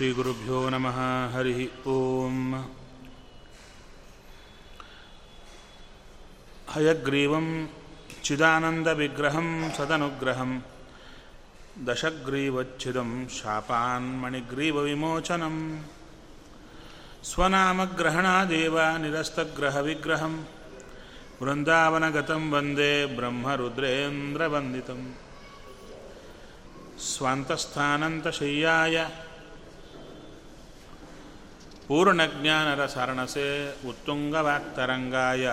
[0.00, 0.98] श्रीगुरुभ्यो नमः
[1.32, 1.58] हरिः
[1.94, 2.36] ॐ
[6.74, 7.48] हयग्रीवं
[8.26, 9.48] चिदानन्दविग्रहं
[9.78, 10.52] सदनुग्रहं
[11.88, 15.58] दशग्रीवच्छिदं शापान्मणिग्रीवविमोचनं
[17.32, 20.34] स्वनामग्रहणादेव निरस्तग्रहविग्रहं
[21.42, 25.06] वृन्दावनगतं वन्दे ब्रह्मरुद्रेन्द्रवन्दितम्
[27.12, 28.98] स्वान्तस्थानन्तशय्याय
[31.91, 33.47] पूर्णज्ञानरसरणसे
[33.89, 35.45] उत्तुङ्गवाक्तरङ्गाय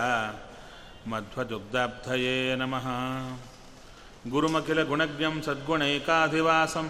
[1.11, 2.87] मध्वदुग्धाब्धये नमः।
[4.33, 6.89] गुरुमखिलगुणज्ञं सद्गुणैकाधिवासं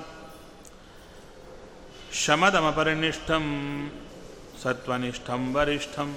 [2.22, 3.46] शमदमपरिनिष्ठं
[4.62, 6.12] सत्त्वनिष्ठं वरिष्ठं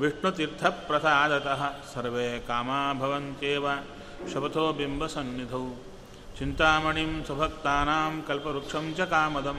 [0.00, 1.62] विष्णुतीर्थप्रसादतः
[1.94, 3.66] सर्वे कामा भवन्त्येव
[4.32, 5.66] शपथो बिम्बसन्निधौ
[6.38, 9.58] चिन्तामणिं सुभक्तानां कल्पवृक्षं च कामदं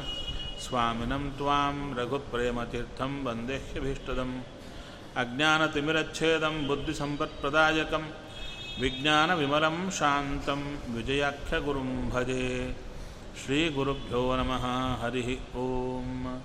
[0.63, 4.33] स्वामिनं त्वां रघुप्रेमतीर्थं वन्देह्यभीष्टदम्
[5.21, 8.05] अज्ञानतिमिरच्छेदं बुद्धिसम्पत्प्रदायकं
[8.81, 10.61] विज्ञानविमलं शान्तं
[10.95, 12.43] विजयाख्यगुरुं भजे
[13.40, 14.64] श्रीगुरुभ्यो नमः,
[15.02, 16.40] हरिः ॐ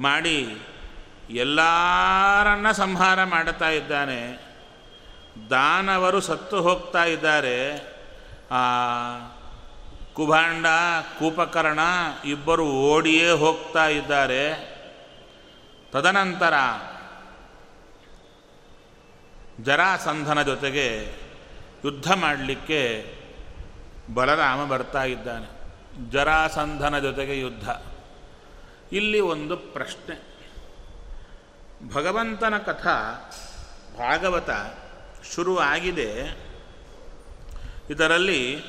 [0.00, 0.58] ಮಾಡಿ
[1.30, 4.49] ಎಲ್ಲರನ್ನ ಸಂಹಾರ ಮಾಡುತ್ತಾ ಇದ್ದಾನೆ.
[5.50, 7.76] ದಾನವರು ಸತ್ತು ಹೋಗ್ತಾ ಇದ್ದಾರೆ.
[8.50, 8.60] ಆ,
[10.14, 10.66] ಕುಭಾಂಡ,
[11.18, 11.78] ಕೂಪಕರ್ಣ
[12.24, 14.70] ಇಬ್ಬರು ಓಡಿಯೇ ಹೋಗ್ತಾ ಇದ್ದಾರೆ.
[15.92, 16.54] ತದನಂತರ
[19.62, 20.96] ಜರಾಸಂಧನ ಜೊತೆಗೆ
[21.84, 23.14] ಯುದ್ಧ ಮಾಡಲಿಕ್ಕೆ
[24.14, 25.60] ಬಲರಾಮ ಬರ್ತಾ ಇದ್ದಾನೆ.
[26.10, 27.70] ಜರಾಸಂಧನ ಜೊತೆಗೆ ಯುದ್ಧ.
[28.92, 30.30] ಇಲ್ಲಿ ಒಂದು ಪ್ರಶ್ನೆ.
[31.94, 33.30] ಭಗವಂತನ ಕಥಾ
[33.98, 34.50] ಭಾಗವತ
[35.34, 36.38] ಶುರುವಾಗಿದೆ.
[37.90, 38.62] ಇದರಲ್ಲಿ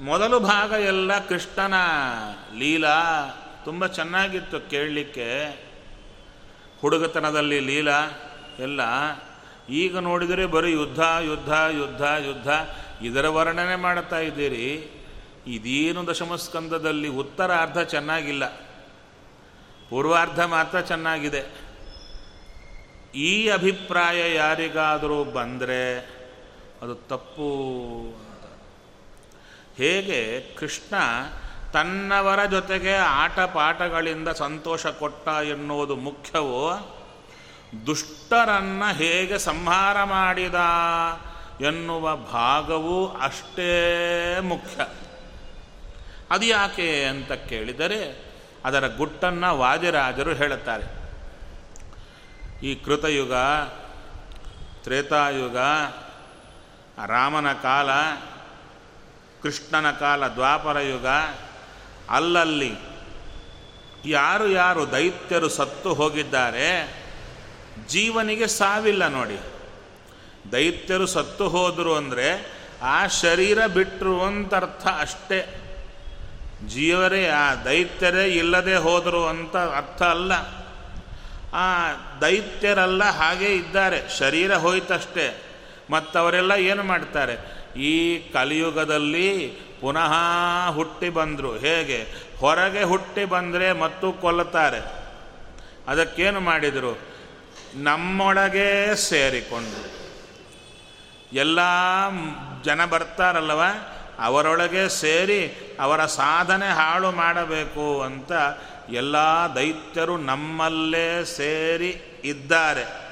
[0.00, 1.74] ಮೊದಲು ಭಾಗ ಎಲ್ಲ ಕೃಷ್ಣನ
[2.56, 3.02] ಲೀಲಾ
[3.64, 5.48] ತುಂಬ ಚೆನ್ನಾಗಿತ್ತು ಕೇಳಲಿಕ್ಕೆ.
[6.80, 8.06] ಹುಡುಗತನದಲ್ಲಿ ಲೀಲಾ
[8.58, 8.80] ಎಲ್ಲ.
[9.68, 12.48] ಈಗ ನೋಡಿದರೆ ಬರೀ ಯುದ್ಧ ಯುದ್ಧ ಯುದ್ಧ ಯುದ್ಧ.
[13.02, 14.90] ಇದರ ವರ್ಣನೆ ಮಾಡ್ತಾ ಇದ್ದೀರಿ.
[15.46, 18.48] ಇದೇನು ದಶಮಸ್ಕಂದದಲ್ಲಿ ಉತ್ತರಾರ್ಧ ಚೆನ್ನಾಗಿಲ್ಲ.
[19.90, 21.61] ಪೂರ್ವಾರ್ಧ ಮಾತ್ರ ಚೆನ್ನಾಗಿದೆ.
[23.14, 25.98] ಈ ಅಭಿಪ್ರಾಯ ಯಾರಿಗಾದರೂ ಬಂದರೆ
[26.82, 27.48] ಅದು ತಪ್ಪು
[29.76, 30.94] ಹೇಗೆ ಕೃಷ್ಣ
[31.72, 36.98] ತನ್ನವರ ಜೊತೆಗೆ ಆಟ ಪಾಠಗಳಿಂದ ಸಂತೋಷ ಕೊಟ್ಟ ಎನ್ನುವುದು ಮುಖ್ಯವೋ?
[37.86, 40.54] ದುಷ್ಟರನ್ನು ಹೇಗೆ ಸಂಹಾರ ಮಾಡಿದ
[41.60, 44.86] ಎನ್ನುವ ಭಾಗವೂ ಅಷ್ಟೇ ಮುಖ್ಯ.
[46.30, 48.32] ಅದು ಯಾಕೆ ಅಂತ ಕೇಳಿದರೆ
[48.64, 51.01] ಅದರ ಗುಟ್ಟನ್ನು ವಾದಿರಾಜರು ಹೇಳುತ್ತಾರೆ.
[52.62, 53.32] ಈ ಕೃತಯುಗ,
[54.84, 55.56] ತ್ರೇತಾಯುಗ,
[57.06, 57.90] ರಾಮನ ಕಾಲ,
[59.42, 61.06] ಕೃಷ್ಣನ ಕಾಲ, ದ್ವಾಪರ ಯುಗ,
[62.10, 62.72] ಅಲ್ಲಲ್ಲಿ
[64.06, 67.02] ಯಾರು ಯಾರು ದೈತ್ಯರು ಸತ್ತು ಹೋಗಿದ್ದಾರೆ,
[67.88, 69.38] ಜೀವನಿಗೆ ಸಾವಿಲ್ಲ ನೋಡಿ.
[70.52, 75.60] ದೈತ್ಯರು ಸತ್ತು ಹೋದರು ಅಂದರೆ ಆ ಶರೀರ ಬಿಟ್ಟರು ಅಂತ ಅರ್ಥ ಅಷ್ಟೇ.
[76.68, 80.61] ಜೀವರೇ, ಆ ದೈತ್ಯರೇ ಇಲ್ಲದೆ ಹೋದರು ಅಂತ ಅರ್ಥ ಅಲ್ಲ.
[81.52, 84.18] ಆ ದೈತ್ಯರೆಲ್ಲ ಹಾಗೆ ಇದ್ದಾರೆ.
[84.18, 85.42] ಶರೀರ ಹೋಯ್ತಷ್ಟೇ.
[85.90, 87.36] ಮತ್ತವರೆಲ್ಲ ಏನು ಮಾಡ್ತಾರೆ?
[87.78, 89.48] ಈ ಕಲಿಯುಗದಲ್ಲಿ
[89.80, 90.12] ಪುನಃ
[90.70, 91.58] ಹುಟ್ಟಿ ಬಂದರು.
[91.58, 92.30] ಹೇಗೆ?
[92.38, 94.80] ಹೊರಗೆ ಹುಟ್ಟಿ ಬಂದರೆ ಮತ್ತು ಕೊಲ್ಲುತ್ತಾರೆ.
[95.88, 96.98] ಅದಕ್ಕೇನು ಮಾಡಿದರು?
[97.74, 100.02] ನಮ್ಮೊಳಗೆ ಸೇರಿಕೊಂಡು.
[101.32, 101.58] ಎಲ್ಲ
[102.62, 103.62] ಜನ ಬರ್ತಾರಲ್ಲವ?
[104.18, 108.32] ಅವರೊಳಗೆ ಸೇರಿ ಅವರ ಸಾಧನೆ ಹಾಳು ಮಾಡಬೇಕು ಅಂತ
[108.90, 109.16] ಎಲ್ಲ
[109.54, 113.02] ದೈತ್ಯರು ನಮ್ಮಲ್ಲೇ ಸೇರಿ ಇದ್ದಾರೆ.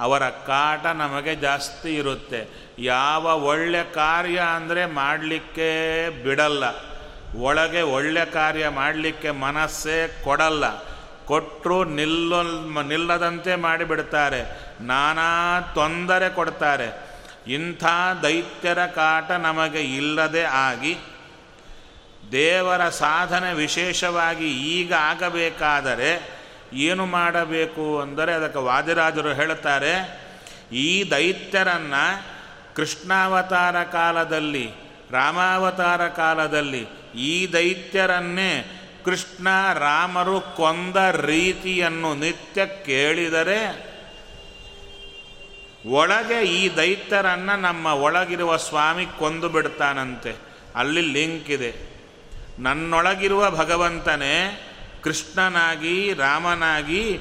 [0.00, 2.70] ಅವರ ಕಾಟ ನಮಗೆ ಜಾಸ್ತಿ ಇರುತ್ತೆ.
[2.78, 6.64] ಯಾವ ಒಳ್ಳೆ ಕಾರ್ಯ ಅಂದರೆ ಮಾಡಲಿಕ್ಕೆ ಬಿಡಲ್ಲ.
[7.36, 10.90] ಒಳಗೆ ಒಳ್ಳೆ ಕಾರ್ಯ ಮಾಡಲಿಕ್ಕೆ ಮನಸ್ಸೇ ಕೊಡಲ್ಲ.
[11.24, 12.42] ಕೊಟ್ಟರು ನಿಲ್ಲ
[12.82, 14.70] ನಿಲ್ಲದಂತೆ ಮಾಡಿಬಿಡ್ತಾರೆ.
[14.80, 17.10] ನಾನಾ ತೊಂದರೆ ಕೊಡ್ತಾರೆ.
[17.46, 17.84] ಇಂಥ
[18.22, 20.96] ದೈತ್ಯರ ಕಾಟ ನಮಗೆ ಇಲ್ಲದೆ ಆಗಿ
[22.32, 24.48] ದೇವರ ಸಾಧನೆ ವಿಶೇಷವಾಗಿ
[24.78, 26.40] ಈಗ ಆಗಬೇಕಾದರೆ
[26.72, 29.94] ಏನು ಮಾಡಬೇಕು ಅಂದರೆ ಅದಕ್ಕೆ ವಾದಿರಾಜರು ಹೇಳುತ್ತಾರೆ
[30.72, 32.04] ಈ ದೈತ್ಯರನ್ನು
[32.76, 34.70] ಕೃಷ್ಣಾವತಾರ ಕಾಲದಲ್ಲಿ,
[35.10, 39.48] ರಾಮಾವತಾರ ಕಾಲದಲ್ಲಿ ಈ ದೈತ್ಯರನ್ನೇ ಕೃಷ್ಣ
[39.78, 43.90] ರಾಮರು ಕೊಂದ ರೀತಿಯನ್ನು ನಿತ್ಯ ಕೇಳಿದರೆ
[45.86, 50.36] ಒಳಗೆ ಈ ದೈತ್ಯರನ್ನು ನಮ್ಮ ಒಳಗಿರುವ ಸ್ವಾಮಿ ಕೊಂದು ಬಿಡ್ತಾನಂತೆ.
[50.76, 51.89] ಅಲ್ಲಿ ಲಿಂಕ್ ಇದೆ.
[52.60, 54.66] ನನ್ನೊಳಗಿರುವ ಭಗವಂತನೇ
[55.02, 57.18] ಕೃಷ್ಣನಾಗಿ, ರಾಮನಾಗಿ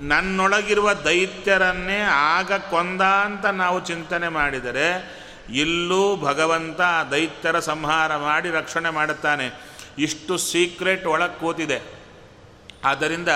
[0.00, 6.80] ನನ್ನೊಳಗಿರುವ ದೈತ್ಯರನ್ನೇ ಆಗ ಕೊಂದ ಅಂತ ನಾವು ಚಿಂತನೆ ಮಾಡಿದರೆ ಇಲ್ಲೂ ಭಗವಂತ
[7.10, 9.50] ದೈತ್ಯರ ಸಂಹಾರ ಮಾಡಿ ರಕ್ಷಣೆ ಮಾಡುತ್ತಾನೆ.
[9.98, 11.82] ಇಷ್ಟು ಸೀಕ್ರೆಟ್ ಒಳಗೆ ಕೂತಿದೆ.
[12.84, 13.28] ಆದ್ದರಿಂದ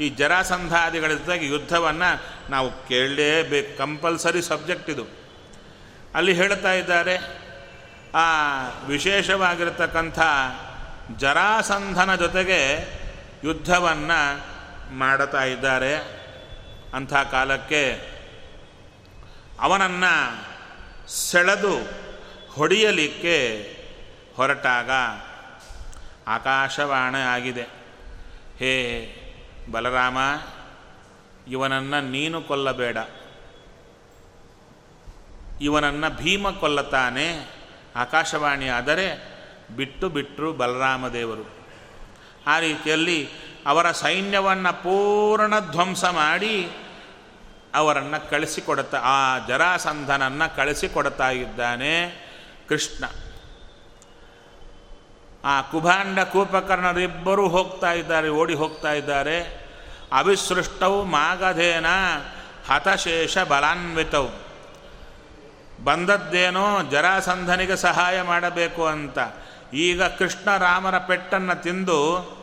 [0.00, 3.78] ಈ ಜರಾಸಂಧಾದಿಗಳ ಜೊತೆಗೆ ಯುದ್ಧವನ್ನು ನಾವು ಕೇಳಲೇಬೇಕು.
[3.78, 5.06] ಕಂಪಲ್ಸರಿ ಸಬ್ಜೆಕ್ಟ್ ಇದು.
[6.14, 7.46] ಅಲ್ಲಿ ಹೇಳ್ತಾ ಇದ್ದಾರೆ,
[8.14, 8.24] ಆ
[8.86, 10.18] ವಿಶೇಷವಾಗಿರತಕ್ಕಂಥ
[11.18, 12.60] ಜರಾಸಂಧನ ಜೊತೆಗೆ
[13.44, 14.20] ಯುದ್ಧವನ್ನು
[14.94, 15.96] ಮಾಡುತ್ತಾ ಇದ್ದಾರೆ.
[16.94, 18.16] ಅಂಥ ಕಾಲಕ್ಕೆ
[19.60, 20.46] ಅವನನ್ನು
[21.08, 21.78] ಸೆಳೆದು
[22.52, 23.36] ಹೊಡೆಯಲಿಕ್ಕೆ
[24.36, 24.90] ಹೊರಟಾಗ
[26.28, 27.62] ಆಕಾಶವಾಣಿ ಆಗಿದೆ.
[28.58, 28.72] ಹೇ
[29.70, 30.18] ಬಲರಾಮ,
[31.50, 32.96] ಇವನನ್ನು ನೀನು ಕೊಲ್ಲಬೇಡ.
[35.60, 37.50] ಇವನನ್ನು ಭೀಮ ಕೊಲ್ಲತಾನೆ,
[37.96, 39.35] ಆಕಾಶವಾಣಿ ಆದರೆ
[39.70, 41.56] ಬಿಟ್ಟು ಬಿಟ್ಟರು ಬಲರಾಮದೇವರು
[42.46, 43.28] ಆ ರೀತಿಯಲ್ಲಿ
[43.66, 46.70] ಅವರ ಸೈನ್ಯವನ್ನು ಪೂರ್ಣ ಧ್ವಂಸ ಮಾಡಿ
[47.74, 52.26] ಅವರನ್ನು ಕಳಿಸಿಕೊಡ್ತಾ ಆ ಜರಾಸಂಧನನ್ನು ಕಳಿಸಿಕೊಡ್ತಾ ಇದ್ದಾನೆ
[52.68, 53.04] ಕೃಷ್ಣ.
[55.44, 59.66] ಆ ಕುಭಾಂಡ ಕೂಪಕರ್ಣರಿಬ್ಬರೂ ಹೋಗ್ತಾ ಇದ್ದಾರೆ, ಓಡಿ ಹೋಗ್ತಾ ಇದ್ದಾರೆ.
[60.12, 61.86] ಅವಿಸೃಷ್ಟವು ಮಾಗಧೇನ
[62.68, 64.46] ಹತಶೇಷ ಬಲಾನ್ವಿತವು.
[65.84, 69.18] ಬಂದದ್ದೇನೋ ಜರಾಸಂಧನಿಗೆ ಸಹಾಯ ಮಾಡಬೇಕು ಅಂತ.
[69.72, 72.36] ಈಗ ಕೃಷ್ಣ ರಾಮರ ಪೆಟ್ಟನ್ನು ತಿಂದು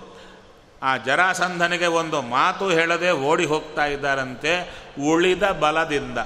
[0.83, 6.17] ಆ ಜರಾಸಂಧನಿಗೆ ಒಂದು ಮಾತು ಹೇಳದೆ ಓಡಿ ಹೋಗ್ತಾ ಇದ್ದಾರಂತೆ ಉಳಿದ ಬಲದಿಂದ.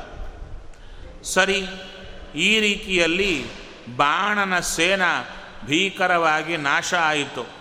[1.24, 1.68] ಸರಿ,
[2.36, 3.46] ಈ ರೀತಿಯಲ್ಲಿ
[3.96, 5.01] ಬಾಣನ ಸೇನ
[5.66, 7.58] ಭೀಕರವಾಗಿ ನಾಶ ಆಯಿತು.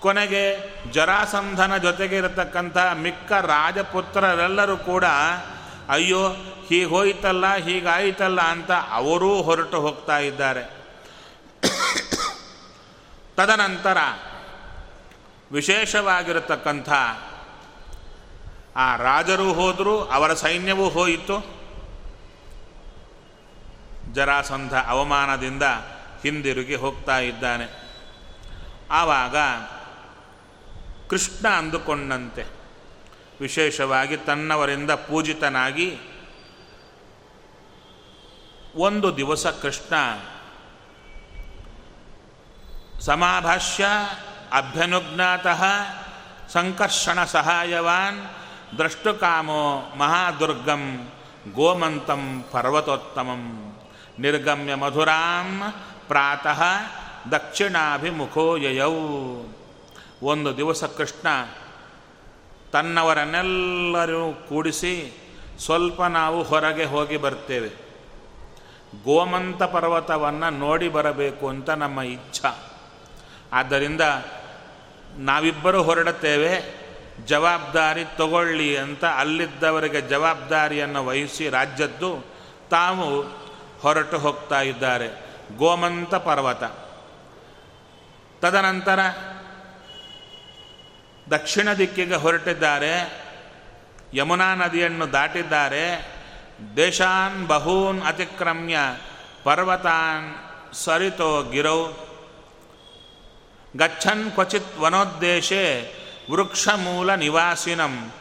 [0.00, 0.58] ಕೊನೆಗೆ
[0.92, 5.04] ಜರಾಸಂಧನ ಜೊತೆಗೆ ಇರತಕ್ಕಂಥ ಮಿಕ್ಕ ರಾಜಪುತ್ರರೆಲ್ಲರೂ ಕೂಡ,
[5.88, 6.28] ಅಯ್ಯೋ,
[6.68, 10.81] ಹೀಗೆ ಹೋಯ್ತಲ್ಲ, ಹೀಗಾಯಿತಲ್ಲ ಅಂತ ಅವರೂ ಹೊರಟು ಹೋಗ್ತಾ ಇದ್ದಾರೆ.
[13.36, 13.98] ತದನಂತರ
[15.52, 16.88] ವಿಶೇಷವಾಗಿರತಕ್ಕಂಥ
[18.76, 21.62] ಆ ರಾಜರು ಹೋದರು, ಅವರ ಸೈನ್ಯವೂ ಹೋಯಿತು.
[24.12, 25.62] ಜರಾಸಂಧ ಅವಮಾನದಿಂದ
[26.22, 27.66] ಹಿಂದಿರುಗಿ ಹೋಗ್ತಾ ಇದ್ದಾನೆ.
[28.90, 29.36] ಆವಾಗ
[31.10, 32.44] ಕೃಷ್ಣ ಅಂದುಕೊಂಡಂತೆ,
[33.40, 35.98] ವಿಶೇಷವಾಗಿ ತನ್ನವರಿಂದ ಪೂಜಿತನಾಗಿ
[38.76, 39.94] ಒಂದು ದಿವಸ ಕೃಷ್ಣ
[43.04, 43.86] ಸಮಾಭಾಷ್ಯ,
[44.52, 45.64] ಅಭ್ಯನುಜ್ಞಾತಃ,
[46.48, 48.26] ಸಂಕರ್ಷಣ ಸಹಾಯವಾನ್,
[48.76, 51.08] ದ್ರಷ್ಟುಕಾಮೋ ಮಹಾದುರ್ಗಂ,
[51.52, 53.74] ಗೋಮಂತಂ ಪರ್ವತೋತ್ತಮಂ.
[54.18, 55.62] ನಿರ್ಗಮ್ಯ ಮಧುರಾಂ,
[56.08, 56.62] ಪ್ರಾತಃ,
[57.30, 58.90] ದಕ್ಷಿಣಾಭಿಮುಖೋ ಯಯೌ.
[60.22, 61.28] ಒಂದು ದಿವಸ ಕೃಷ್ಣ
[62.72, 65.12] ತನ್ನವರನ್ನೆಲ್ಲರೂ ಕೂಡಿಸಿ
[65.58, 67.68] ಸ್ವಲ್ಪ ನಾವು ಹೊರಗೆ ಹೋಗಿ ಬರ್ತೇವೆ.
[69.04, 72.71] ಗೋಮಂತ ಪರ್ವತವನ್ನು ನೋಡಿ ಬರಬೇಕು ಅಂತ ನಮ್ಮ ಇಚ್ಛಾ.
[73.52, 74.00] ಆದ್ದರಿಂದ
[75.16, 76.82] ನಾವಿಬ್ಬರು ಹೊರಡುತ್ತೇವೆ,
[77.26, 82.24] ಜವಾಬ್ದಾರಿ ತಗೊಳ್ಳಿ ಅಂತ ಅಲ್ಲಿದ್ದವರಿಗೆ ಜವಾಬ್ದಾರಿಯನ್ನು ವಹಿಸಿ ರಾಜ್ಯದ್ದು
[82.70, 83.22] ತಾವು
[83.80, 85.08] ಹೊರಟು ಹೋಗ್ತಾ ಇದ್ದಾರೆ.
[85.56, 86.64] ಗೋಮಂತ ಪರ್ವತ.
[88.42, 88.98] ತದನಂತರ
[91.30, 93.22] ದಕ್ಷಿಣ ದಿಕ್ಕಿಗೆ ಹೊರಟಿದ್ದಾರೆ,
[94.14, 96.12] ಯಮುನಾ ನದಿಯನ್ನು ದಾಟಿದ್ದಾರೆ,
[96.76, 98.76] ದೇಶಾನ್ ಬಹೂನ್ ಅತಿಕ್ರಮ್ಯ
[99.44, 100.34] ಪರ್ವತಾನ್
[100.74, 101.86] ಸರಿತೋ ಗಿರೌ
[103.76, 105.94] ಗಚ್ಚನ್ ಕ್ವಚಿತ್ ವನೋದ್ದೇಶೆ
[106.30, 108.12] ವೃಕ್ಷಮೂಲ ನಿವಾಸಿನಂ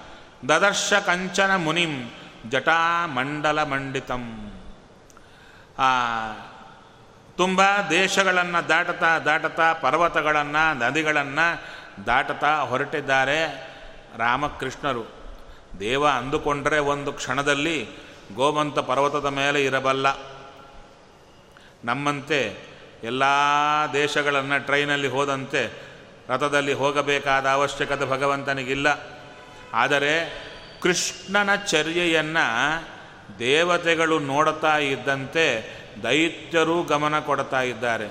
[0.50, 2.12] ದದರ್ಶ ಕಂಚನ ಮುನಿಂ
[2.50, 4.52] ಜಟಾಮಂಡಲ ಮಂಡಿತಂ
[5.80, 5.90] ಆ
[7.38, 11.62] ತುಂಬ ದೇಶಗಳನ್ನು ದಾಟತಾ ದಾಟತಾ, ಪರ್ವತಗಳನ್ನು, ನದಿಗಳನ್ನು
[12.06, 13.72] ದಾಟತಾ ಹೊರಟಿದ್ದಾರೆ
[14.18, 15.04] ರಾಮಕೃಷ್ಣರು.
[15.80, 17.90] ದೇವ ಅಂದುಕೊಂಡರೆ ಒಂದು ಕ್ಷಣದಲ್ಲಿ
[18.36, 20.08] ಗೋಮಂತ ಪರ್ವತದ ಮೇಲೆ ಇರಬಲ್ಲ.
[21.86, 22.71] ನಮ್ಮಂತೆ
[23.04, 23.24] ಎಲ್ಲ
[23.94, 25.74] ದೇಶಗಳನ್ನು ಟ್ರೈನಲ್ಲಿ ಹೋದಂತೆ
[26.30, 28.88] ರಥದಲ್ಲಿ ಹೋಗಬೇಕಾದ ಅವಶ್ಯಕತೆ ಭಗವಂತನಿಗಿಲ್ಲ.
[29.74, 30.44] ಆದರೆ
[30.82, 32.88] ಕೃಷ್ಣನ ಚರ್ಯೆಯನ್ನು
[33.40, 38.08] ದೇವತೆಗಳು ನೋಡುತ್ತಾ ಇದ್ದಂತೆ ದೈತ್ಯರು ಗಮನ ಕೊಡ್ತಾ ಇದ್ದಾರೆ.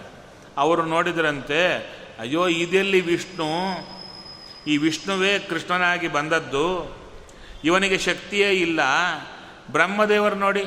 [0.56, 1.76] ಅವರು ನೋಡಿದ್ರಂತೆ,
[2.20, 3.46] ಅಯ್ಯೋ, ಇದೆಲ್ಲಿ ವಿಷ್ಣು?
[4.66, 6.96] ಈ ವಿಷ್ಣುವೇ ಕೃಷ್ಣನಾಗಿ ಬಂದದ್ದು.
[7.64, 8.80] ಇವನಿಗೆ ಶಕ್ತಿಯೇ ಇಲ್ಲ.
[9.70, 10.64] ಬ್ರಹ್ಮದೇವರು ನೋಡಿ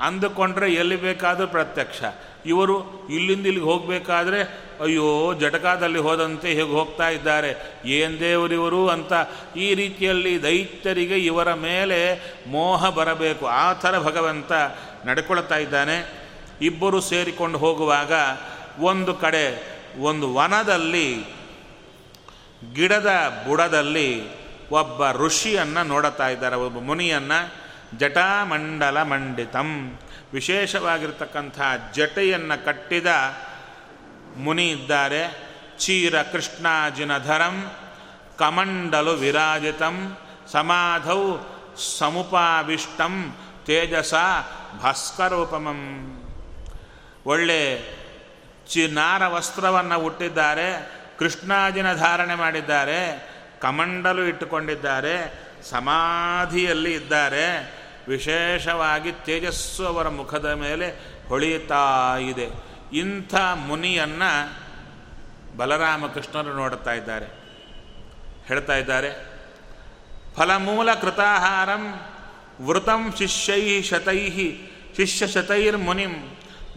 [0.00, 2.02] ಅಂದುಕೊಂಡ್ರೆ ಎಲ್ಲಿ ಬೇಕಾದರೂ ಪ್ರತ್ಯಕ್ಷ.
[2.46, 7.78] ಇವರು ಇಲ್ಲಿಂದ ಇಲ್ಲಿಗೆ ಹೋಗಬೇಕಾದ್ರೆ, ಅಯ್ಯೋ, ಜಟಕಾದಲ್ಲಿ ಹೋದಂತೆ ಹೇಗೆ ಹೋಗ್ತಾ ಇದ್ದಾರೆ.
[7.84, 9.12] ಏನು ದೇವರಿವರು ಅಂತ
[9.56, 13.46] ಈ ರೀತಿಯಲ್ಲಿ ದೈತ್ಯರಿಗೆ ಇವರ ಮೇಲೆ ಮೋಹ ಬರಬೇಕು.
[13.46, 14.52] ಆ ಥರ ಭಗವಂತ
[15.06, 16.22] ನಡ್ಕೊಳ್ತಾ ಇದ್ದಾನೆ.
[16.62, 18.12] ಇಬ್ಬರು ಸೇರಿಕೊಂಡು ಹೋಗುವಾಗ
[18.78, 21.24] ಒಂದು ಕಡೆ ಒಂದು ವನದಲ್ಲಿ,
[22.74, 23.10] ಗಿಡದ
[23.48, 24.22] ಬುಡದಲ್ಲಿ
[24.70, 26.56] ಒಬ್ಬ ಋಷಿಯನ್ನು ನೋಡುತ್ತಾ ಇದ್ದಾರೆ.
[26.56, 27.62] ಒಬ್ಬ ಮುನಿಯನ್ನು
[27.98, 29.98] ಜಟಾಮಂಡಲ ಮಂಡಿತಂ.
[30.32, 31.60] ವಿಶೇಷವಾಗಿರ್ತಕ್ಕಂಥ
[31.94, 33.06] ಜಟೆಯನ್ನು ಕಟ್ಟಿದ
[34.36, 35.52] ಮುನಿ ಇದ್ದಾರೆ.
[35.78, 37.72] ಚೀರ ಕೃಷ್ಣಾಜಿನಧರಂ,
[38.38, 40.16] ಕಮಂಡಲು ವಿರಾಜಿತಂ,
[40.52, 41.38] ಸಮಾಧೌ
[41.98, 43.36] ಸಮುಪಾವಿಷ್ಟಂ,
[43.66, 44.14] ತೇಜಸ
[44.82, 45.80] ಭಾಸ್ಕರೋಪಮಂ.
[47.26, 47.82] ಒಳ್ಳೆ
[48.68, 53.00] ಚಿನಾರ ವಸ್ತ್ರವನ್ನು ಹುಟ್ಟಿದ್ದಾರೆ ಕೃಷ್ಣಾಜಿನ ಧಾರಣೆ ಮಾಡಿದ್ದಾರೆ,
[53.60, 55.34] ಕಮಂಡಲು ಇಟ್ಟುಕೊಂಡಿದ್ದಾರೆ,
[55.70, 57.81] ಸಮಾಧಿಯಲ್ಲಿ ಇದ್ದಾರೆ.
[58.08, 60.88] ವಿಶೇಷವಾಗಿ ತೇಜಸ್ಸು ಅವರ ಮುಖದ ಮೇಲೆ
[61.28, 61.84] ಹೊಳೆಯುತ್ತಾ
[62.18, 62.46] ಇದೆ.
[62.92, 63.34] ಇಂಥ
[63.66, 64.32] ಮುನಿಯನ್ನು
[65.56, 67.28] ಬಲರಾಮಕೃಷ್ಣರು ನೋಡುತ್ತಾ ಇದ್ದಾರೆ.
[68.46, 69.10] ಹೇಳ್ತಾ ಇದ್ದಾರೆ,
[70.36, 71.84] ಫಲಮೂಲ ಕೃತಾಹಾರಂ
[72.66, 74.20] ವೃತಂ ಶಿಷ್ಯೈ ಶತೈ,
[74.96, 76.14] ಶಿಷ್ಯ ಶತೈರ್ಮುನಿಂ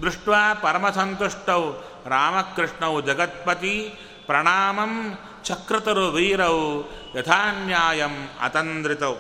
[0.01, 0.29] ದೃಷ್ಟ
[0.61, 1.61] ಪರಮಸಂತುಷ್ಟೌ,
[2.07, 3.75] ರಾಮಕೃಷ್ಣೌ ಜಗತ್ಪತಿ,
[4.25, 4.93] ಪ್ರಣಾಮಂ
[5.43, 6.57] ಚಕ್ರತರು ವೀರೌ
[7.15, 9.13] ಯಥಾನ್ಯಾಯಂ ಅತಂದ್ರಿತೌ.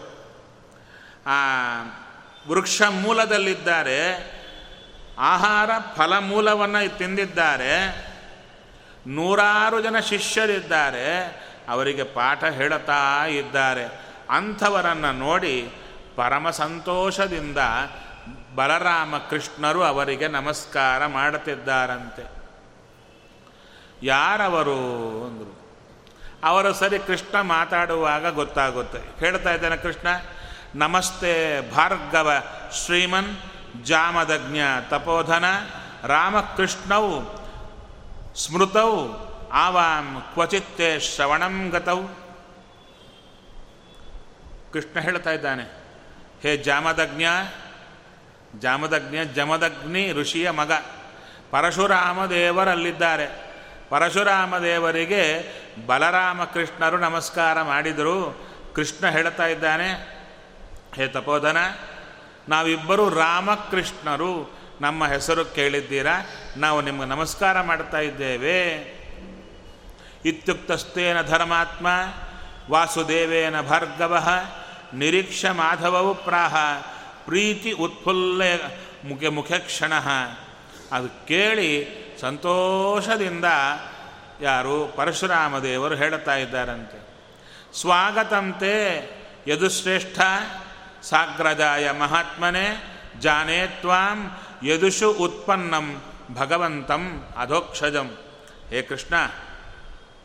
[1.27, 1.37] ಆ
[2.47, 4.31] ವೃಕ್ಷ ಮೂಲದಲ್ಲಿದ್ದಾರೆ,
[5.19, 8.05] ಆಹಾರ ಫಲ ಮೂಲವನ್ನು ತಿಂದಿದ್ದಾರೆ,
[9.07, 11.23] ನೂರಾರು ಜನ ಶಿಷ್ಯರಿದ್ದಾರೆ,
[11.69, 13.85] ಅವರಿಗೆ ಪಾಠ ಹೇಳುತ್ತಾ ಇದ್ದಾರೆ.
[14.29, 15.73] ಅಂಥವರನ್ನು ನೋಡಿ
[16.15, 17.57] ಪರಮ ಸಂತೋಷದಿಂದ
[18.55, 22.45] ಬಲರಾಮ ಕೃಷ್ಣರು ಅವರಿಗೆ ನಮಸ್ಕಾರ ಮಾಡುತ್ತಿದ್ದಾರಂತೆ.
[24.03, 24.79] ಯಾರವರು
[25.27, 25.65] ಅಂದರು.
[26.43, 29.19] ಅವರು ಸರಿ ಕೃಷ್ಣ ಮಾತಾಡುವಾಗ ಗೊತ್ತಾಗುತ್ತೆ.
[29.19, 30.07] ಹೇಳ್ತಾ ಇದ್ದಾನೆ ಕೃಷ್ಣ
[30.75, 31.33] ನಮಸ್ತೆ
[31.71, 32.31] ಭಾರ್ಗವ
[32.71, 33.37] ಶ್ರೀಮನ್
[33.83, 34.57] ಜಾಮದಜ್ಞ
[34.89, 35.45] ತಪೋಧನ
[36.03, 37.05] ರಾಮಕೃಷ್ಣೌ
[38.35, 39.07] ಸ್ಮೃತೌ
[39.53, 41.99] ಆವಾಂ ಕ್ವಚಿತ್ತೇ ಶ್ರವಣಂ ಗತೌ.
[44.73, 45.63] ಕೃಷ್ಣ ಹೇಳ್ತಾ ಇದ್ದಾನೆ,
[46.43, 47.23] ಹೇ ಜಾಮದಜ್ಞ
[48.59, 50.71] ಜಾಮದಜ್ಞ ಜಮದಗ್ನಿ ಋಷಿಯ ಮಗ
[51.51, 53.27] ಪರಶುರಾಮ ದೇವರಲ್ಲಿದ್ದಾರೆ
[53.89, 55.23] ಪರಶುರಾಮ ದೇವರಿಗೆ
[55.85, 58.19] ಬಲರಾಮ ಕೃಷ್ಣರು ನಮಸ್ಕಾರ ಮಾಡಿದರು.
[58.75, 60.14] ಕೃಷ್ಣ ಹೇಳ್ತಾ ಇದ್ದಾನೆ
[60.95, 61.57] ಹೇ ತಪೋಧನ
[62.49, 64.59] ನಾವಿಬ್ಬರು ರಾಮಕೃಷ್ಣರು.
[64.81, 66.25] ನಮ್ಮ ಹೆಸರು ಕೇಳಿದ್ದೀರಾ?
[66.57, 68.71] ನಾವು ನಿಮಗೆ ನಮಸ್ಕಾರ ಮಾಡ್ತಾ ಇದ್ದೇವೆ.
[70.25, 71.87] ಇತ್ಯುಕ್ತಸ್ತೇನ ಧರ್ಮಾತ್ಮ,
[72.71, 74.29] ವಾಸುದೇವೇನ ಭಾರ್ಗವ,
[74.93, 76.55] ನಿರೀಕ್ಷ ಮಾಧವವು ಪ್ರಾಹ,
[77.25, 78.41] ಪ್ರೀತಿ ಉತ್ಫುಲ್ಲ
[79.03, 79.93] ಮುಖ್ಯ ಮುಖ್ಯ ಕ್ಷಣ.
[80.91, 81.87] ಅದು ಕೇಳಿ
[82.21, 83.45] ಸಂತೋಷದಿಂದ
[84.41, 87.07] ಯಾರು ಪರಶುರಾಮ ದೇವರು ಹೇಳುತ್ತಾ ಇದ್ದಾರಂತೆ.
[87.81, 89.09] ಸ್ವಾಗತಂತೆ,
[89.47, 90.19] ಯದುಶ್ರೇಷ್ಠ
[91.09, 94.31] ಸಾಗ್ರಜಾಯ ಮಹಾತ್ಮನೆ ಜಾನೇ ತ್ವಾಂ
[94.63, 96.01] ಯದುಷು ಉತ್ಪನ್ನಂ
[96.33, 98.17] ಭಗವಂತಂ ಅಧೋಕ್ಷಜಂ
[98.69, 99.15] ಹೇ ಕೃಷ್ಣ,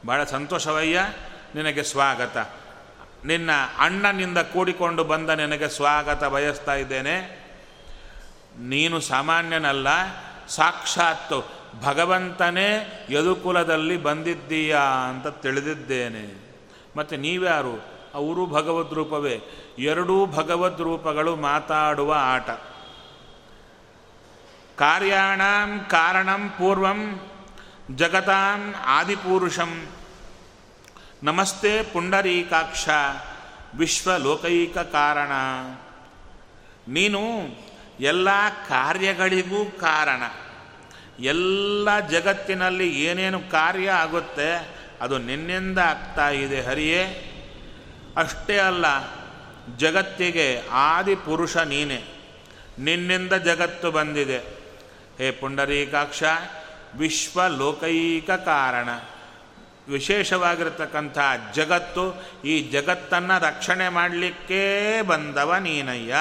[0.07, 1.07] ಬಹಳ ಸಂತೋಷವಯ್ಯ,
[1.55, 2.37] ನಿನಗೆ ಸ್ವಾಗತ.
[3.25, 7.17] ನಿನ್ನ ಅಣ್ಣನಿಂದ ಕೂಡಿಕೊಂಡು ಬಂದ ನಿನಗೆ ಸ್ವಾಗತ ಬಯಸ್ತಾ ಇದ್ದೇನೆ.
[8.59, 9.89] ನೀನು ಸಾಮಾನ್ಯನಲ್ಲ,
[10.49, 11.51] ಸಾಕ್ಷಾತ್ತು
[11.83, 12.69] ಭಗವಂತನೇ
[13.11, 16.55] ಯದುಕುಲದಲ್ಲಿ ಬಂದಿದ್ದೀಯಾ ಅಂತ ತಿಳಿದಿದ್ದೇನೆ.
[16.97, 18.00] ಮತ್ತು ನೀವ್ಯಾರು?
[18.15, 19.41] ಅವರು ಭಗವದ್ ರೂಪವೇ.
[19.79, 22.51] ಎರಡೂ ಭಗವದ್ ರೂಪಗಳು ಮಾತಾಡುವ ಆಟ.
[24.77, 25.41] ಕಾರ್ಯಾಣ
[25.89, 27.21] ಕಾರಣಂ ಪೂರ್ವಂ
[27.97, 29.87] ಜಗತಾಂ ಆದಿಪುರುಷಂ.
[31.23, 32.89] ನಮಸ್ತೆ ಪುಂಡರೀಕಾಕ್ಷ,
[33.75, 35.31] ವಿಶ್ವಲೋಕೈಕ ಕಾರಣ.
[36.89, 37.21] ನೀನು
[38.01, 38.29] ಎಲ್ಲ
[38.69, 40.23] ಕಾರ್ಯಗಳಿಗೂ ಕಾರಣ.
[41.21, 44.69] ಎಲ್ಲ ಜಗತ್ತಿನಲ್ಲಿ ಏನೇನು ಕಾರ್ಯ ಆಗುತ್ತೆ,
[45.01, 47.27] ಅದು ನಿನ್ನಿಂದ ಆಗ್ತಾ ಇದೆ ಹರಿಯೇ.
[48.17, 48.85] ಅಷ್ಟೇ ಅಲ್ಲ,
[49.77, 52.03] ಜಗತ್ತಿಗೆ ಆದಿ ಪುರುಷ ನೀನೆ.
[52.79, 54.39] ನಿನ್ನಿಂದ ಜಗತ್ತು ಬಂದಿದೆ.
[55.19, 56.23] ಹೇ ಪುಂಡರೀಕಾಕ್ಷ,
[56.95, 58.89] ವಿಶ್ವಲೋಕೈಕ ಕಾರಣ.
[59.93, 61.19] ವಿಶೇಷವಾಗಿರತಕ್ಕಂಥ
[61.55, 66.15] ಜಗತ್ತು ಈ ಜಗತ್ತನ್ನು ರಕ್ಷಣೆ ಮಾಡಲಿಕ್ಕೇ ಬಂದವ ನೀನಯ್ಯ.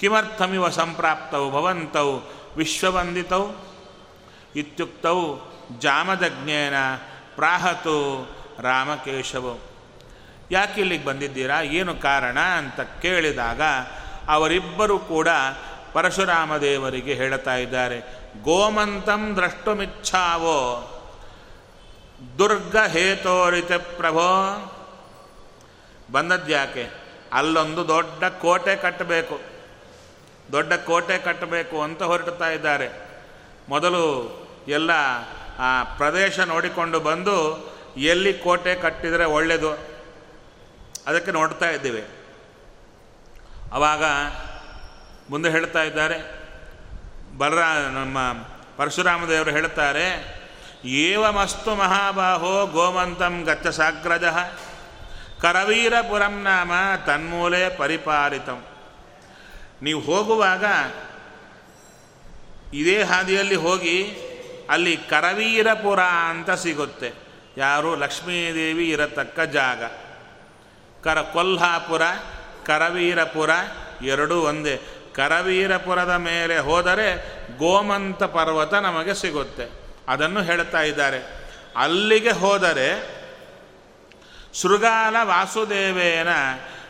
[0.00, 3.72] ಕಿಮರ್ಥಮಿವ ಸಂಪ್ರಾಪ್ತವು ಭವಂತವು ವಿಶ್ವವಂದಿತವು
[4.56, 5.40] ಇತ್ಯುಕ್ತವು
[5.78, 6.74] ಜಾಮದಜ್ಞೇನ
[7.36, 8.28] ಪ್ರಾಹತು
[8.60, 9.71] ರಾಮಕೇಶವು.
[10.50, 11.60] ಯಾಕೆ ಇಲ್ಲಿಗೆ ಬಂದಿದ್ದೀರಾ?
[11.60, 13.62] ಏನು ಕಾರಣ ಅಂತ ಕೇಳಿದಾಗ
[14.28, 15.28] ಅವರಿಬ್ಬರು ಕೂಡ
[15.92, 18.00] ಪರಶುರಾಮ ದೇವರಿಗೆ ಹೇಳ್ತಾ ಇದ್ದಾರೆ,
[18.42, 20.58] ಗೋಮಂತಂ ದ್ರಷ್ಟುಮಿಚ್ಛಾವೋ,
[22.38, 24.28] ದುರ್ಗ ಹೇತೋರಿತ ಪ್ರಭೋ.
[26.12, 26.90] ಬಂದದ್ಯಾಕೆ
[27.32, 29.40] ಅಲ್ಲೊಂದು ದೊಡ್ಡ ಕೋಟೆ ಕಟ್ಟಬೇಕು,
[30.52, 32.88] ದೊಡ್ಡ ಕೋಟೆ ಕಟ್ಟಬೇಕು ಅಂತ ಹೊರಡ್ತಾ ಇದ್ದಾರೆ.
[33.68, 34.04] ಮೊದಲು
[34.68, 34.90] ಎಲ್ಲ
[35.58, 37.36] ಆ ಪ್ರದೇಶ ನೋಡಿಕೊಂಡು ಬಂದು
[37.96, 39.91] ಎಲ್ಲಿ ಕೋಟೆ ಕಟ್ಟಿದರೆ ಒಳ್ಳೆಯದು
[41.06, 42.02] ಅದಕ್ಕೆ ನೋಡ್ತಾ ಇದ್ದೇವೆ.
[43.72, 44.04] ಆವಾಗ
[45.30, 46.18] ಮುಂದೆ ಹೇಳ್ತಾ ಇದ್ದಾರೆ,
[47.38, 48.18] ಬಲರ, ನಮ್ಮ
[48.76, 50.42] ಪರಶುರಾಮ ದೇವರು ಹೇಳ್ತಾರೆ,
[50.84, 54.24] ಏವಮಸ್ತು ಮಹಾಬಾಹೋ ಗೋಮಂತಂ ಗಚ್ಚ ಸಾಗ್ರಜ
[55.40, 56.72] ಕರವೀರಪುರಂ ನಾಮ
[57.06, 58.64] ತನ್ಮೂಲೆ ಪರಿಪಾಲಿತಂ.
[59.82, 60.64] ನೀವು ಹೋಗುವಾಗ
[62.74, 64.16] ಇದೇ ಹಾದಿಯಲ್ಲಿ ಹೋಗಿ
[64.70, 67.12] ಅಲ್ಲಿ ಕರವೀರಪುರ ಅಂತ ಸಿಗುತ್ತೆ.
[67.56, 69.82] ಯಾರು ಲಕ್ಷ್ಮೀದೇವಿ ಇರತಕ್ಕ ಜಾಗ.
[71.04, 72.02] ಕರ ಕೊಲ್ಹಾಪುರ,
[72.66, 73.50] ಕರವೀರಪುರ
[74.02, 74.80] ಎರಡೂ ಒಂದೇ.
[75.14, 77.16] ಕರವೀರಪುರದ ಮೇಲೆ ಹೋದರೆ
[77.58, 79.70] ಗೋಮಂತ ಪರ್ವತ ನಮಗೆ ಸಿಗುತ್ತೆ.
[80.08, 81.50] ಅದನ್ನು ಹೇಳ್ತಾ ಇದ್ದಾರೆ.
[81.76, 83.22] ಅಲ್ಲಿಗೆ ಹೋದರೆ
[84.62, 86.28] ಶೃಗಾಲ ವಾಸುದೇವೇನ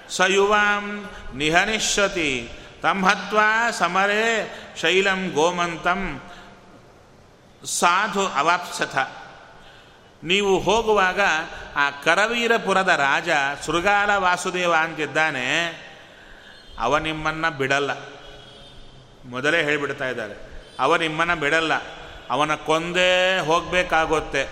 [0.09, 2.51] ಸಯುವಾಂ ನಿಹನಿಷ್ಯತಿ.
[2.83, 6.21] ತಂಹತ್ವಾ ಸಮರೇ ಶೈಲಂ ಗೋಮಂತಂ.
[7.65, 8.99] ಸಾಧು ಅವಾಪ್ಸಥ.
[10.25, 11.21] ನೀವು ಹೋಗುವಾಗ
[11.77, 13.29] ಆ ಕರವೀರಪುರದ ರಾಜ
[13.67, 15.49] ಶೃಗಾಲ ವಾಸುದೇವ ಅಂತಿದ್ದಾನೆ,
[16.79, 17.91] ಅವ ನಿಮ್ಮನ್ನು ಬಿಡಲ್ಲ.
[19.25, 20.35] ಮೊದಲೇ ಹೇಳಿಬಿಡ್ತಾ ಇದ್ದಾರೆ,
[20.81, 21.73] ಅವ ನಿಮ್ಮನ್ನು ಬಿಡಲ್ಲ.
[22.31, 24.49] ಅವನ ಕೊಂದೇ ಹೋಗಬೇಕಾಗುತ್ತೆ.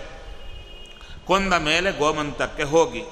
[1.25, 3.03] ಕೊಂದ ಮೇಲೆ ಗೋಮಂತಕ್ಕೆ ಹೋಗಿ.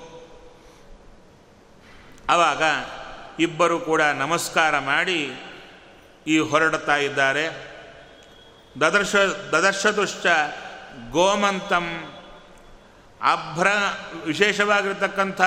[2.30, 2.64] ಆವಾಗ
[3.40, 5.32] ಇಬ್ಬರು ಕೂಡ ನಮಸ್ಕಾರ ಮಾಡಿ
[6.28, 7.46] ಈ ಹೊರಡ್ತಾ ಇದ್ದಾರೆ.
[8.82, 9.16] ದದರ್ಶ,
[9.52, 10.28] ದದರ್ಶದುಷ್ಟ
[11.12, 12.14] ಗೋಮಂತಂ
[13.24, 13.68] ಅಭ್ರ
[14.26, 15.42] ವಿಶೇಷವಾಗಿರ್ತಕ್ಕಂಥ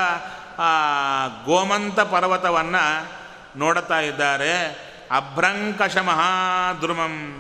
[1.45, 3.13] ಗೋಮಂತ ಪರ್ವತವನ್ನು
[3.59, 4.65] ನೋಡುತ್ತಾ ಇದ್ದಾರೆ.
[5.11, 7.39] ಅಭ್ರಂಕಶ ಮಹಾದ್ರುಮಂ.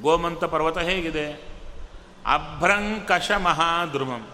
[0.00, 1.32] ಗೋಮಂತ ಪರ್ವತ ಹೇಗಿದೆ?
[2.26, 4.28] ಅಭ್ರಂಕಶ ಮಹಾದ್ರುಮಂ.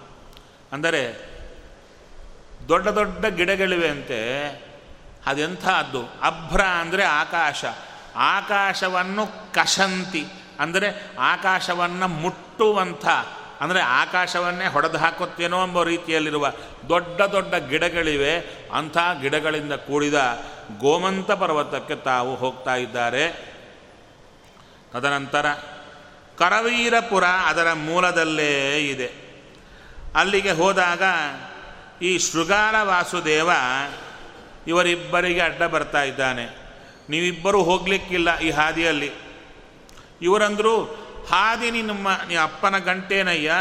[0.72, 1.28] ಅಂದರೆ,
[2.68, 4.48] ದೊಡ್ಡ ದೊಡ್ಡ ಗಿಡಗಳಿವೆ ಅಂತೆ.
[5.26, 7.64] ಅದೆಂಥದ್ದು ಅಭ್ರ ಅಂದರೆ ಆಕಾಶ.
[8.16, 10.26] ಆಕಾಶವನ್ನು ಕಶಂತಿ.
[10.58, 13.06] ಅಂದರೆ ಆಕಾಶವನ್ನು ಮುಟ್ಟುವಂಥ,
[13.60, 16.52] ಅಂದರೆ ಆಕಾಶವನ್ನೇ ಹೊಡೆದು ಹಾಕುತ್ತೇನೋ ಎಂಬ ರೀತಿಯಲ್ಲಿರುವ
[16.88, 18.38] ದೊಡ್ಡ ದೊಡ್ಡ ಗಿಡಗಳಿವೆ.
[18.74, 20.42] ಅಂಥ ಗಿಡಗಳಿಂದ ಕೂಡಿದ
[20.80, 23.54] ಗೋಮಂತ ಪರ್ವತಕ್ಕೆ ತಾವು ಹೋಗ್ತಾ ಇದ್ದಾರೆ.
[24.92, 25.46] ತದನಂತರ
[26.38, 29.28] ಕರವೀರಪುರ ಅದರ ಮೂಲದಲ್ಲೇ ಇದೆ.
[30.14, 31.02] ಅಲ್ಲಿಗೆ ಹೋದಾಗ
[32.02, 33.50] ಈ ಶೃಗಾಲ ವಾಸುದೇವ
[34.66, 36.44] ಇವರಿಬ್ಬರಿಗೆ ಅಡ್ಡ ಬರ್ತಾ ಇದ್ದಾನೆ.
[37.10, 39.27] ನೀವಿಬ್ಬರೂ ಹೋಗಲಿಕ್ಕಿಲ್ಲ ಈ ಹಾದಿಯಲ್ಲಿ.
[40.22, 40.84] ಇವರಂದರು
[41.28, 43.52] ಹಾದಿ ನಿಮ್ಮ, ನೀ ಅಪ್ಪನ ಗಂಟೇನಯ್ಯ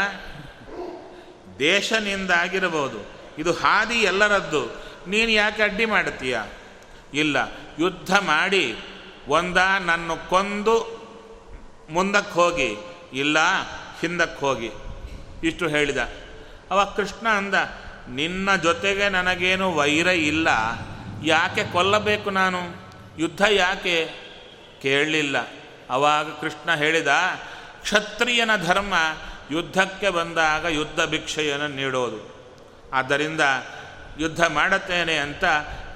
[1.58, 2.98] ದೇಶ ನಿಂದಾಗಿರಬಹುದು
[3.38, 4.66] ಇದು ಹಾದಿ ಎಲ್ಲರದ್ದು.
[5.06, 6.38] ನೀನು ಯಾಕೆ ಅಡ್ಡಿ ಮಾಡ್ತೀಯ?
[7.14, 7.36] ಇಲ್ಲ,
[7.78, 8.76] ಯುದ್ಧ ಮಾಡಿ,
[9.28, 10.98] ಒಂದ ನನ್ನ ಕೊಂದು
[11.90, 12.76] ಮುಂದಕ್ಕೆ ಹೋಗಿ,
[13.12, 13.38] ಇಲ್ಲ
[14.00, 14.70] ಹಿಂದಕ್ಕೆ ಹೋಗಿ.
[15.44, 15.98] ಇಷ್ಟು ಹೇಳಿದ.
[16.70, 17.54] ಅವ ಕೃಷ್ಣ ಅಂದ,
[18.08, 20.48] ನಿನ್ನ ಜೊತೆಗೆ ನನಗೇನು ವೈರ ಇಲ್ಲ.
[21.24, 22.60] ಯಾಕೆ ಕೊಲ್ಲಬೇಕು ನಾನು?
[23.18, 24.10] ಯುದ್ಧ ಯಾಕೆ?
[24.82, 25.57] ಕೇಳಲಿಲ್ಲ.
[25.90, 27.08] ಅವಾಗ ಕೃಷ್ಣ ಹೇಳಿದ,
[27.82, 28.94] ಕ್ಷತ್ರಿಯನ ಧರ್ಮ
[29.50, 32.20] ಯುದ್ಧಕ್ಕೆ ಬಂದಾಗ ಯುದ್ಧ ಭಿಕ್ಷೆಯನ್ನು ನೀಡೋದು.
[32.92, 33.40] ಆದ್ದರಿಂದ
[34.18, 35.44] ಯುದ್ಧ ಮಾಡುತ್ತೇನೆ ಅಂತ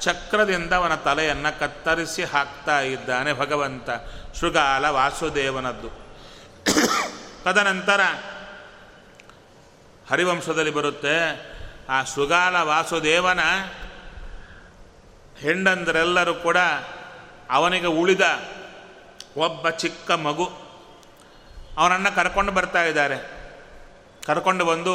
[0.00, 3.90] ಚಕ್ರದಿಂದ ಅವನ ತಲೆಯನ್ನು ಕತ್ತರಿಸಿ ಹಾಕ್ತಾ ಇದ್ದಾನೆ ಭಗವಂತ,
[4.40, 5.90] ಶೃಗಾಲ ವಾಸುದೇವನದ್ದು.
[7.44, 8.00] ತದನಂತರ
[10.10, 11.16] ಹರಿವಂಶದಲ್ಲಿ ಬರುತ್ತೆ,
[11.88, 13.40] ಆ ಶೃಗಾಲ ವಾಸುದೇವನ
[15.36, 16.56] ಹೆಂಡಂದರೆಲ್ಲರೂ ಕೂಡ
[17.50, 18.20] ಅವನಿಗೆ ಉಳಿದ
[19.36, 20.50] ಒಬ್ಬ ಚಿಕ್ಕ ಮಗು
[21.78, 23.16] ಅವನನ್ನು ಕರ್ಕೊಂಡು ಬರ್ತಾ ಇದ್ದಾರೆ.
[24.26, 24.94] ಕರ್ಕೊಂಡು ಬಂದು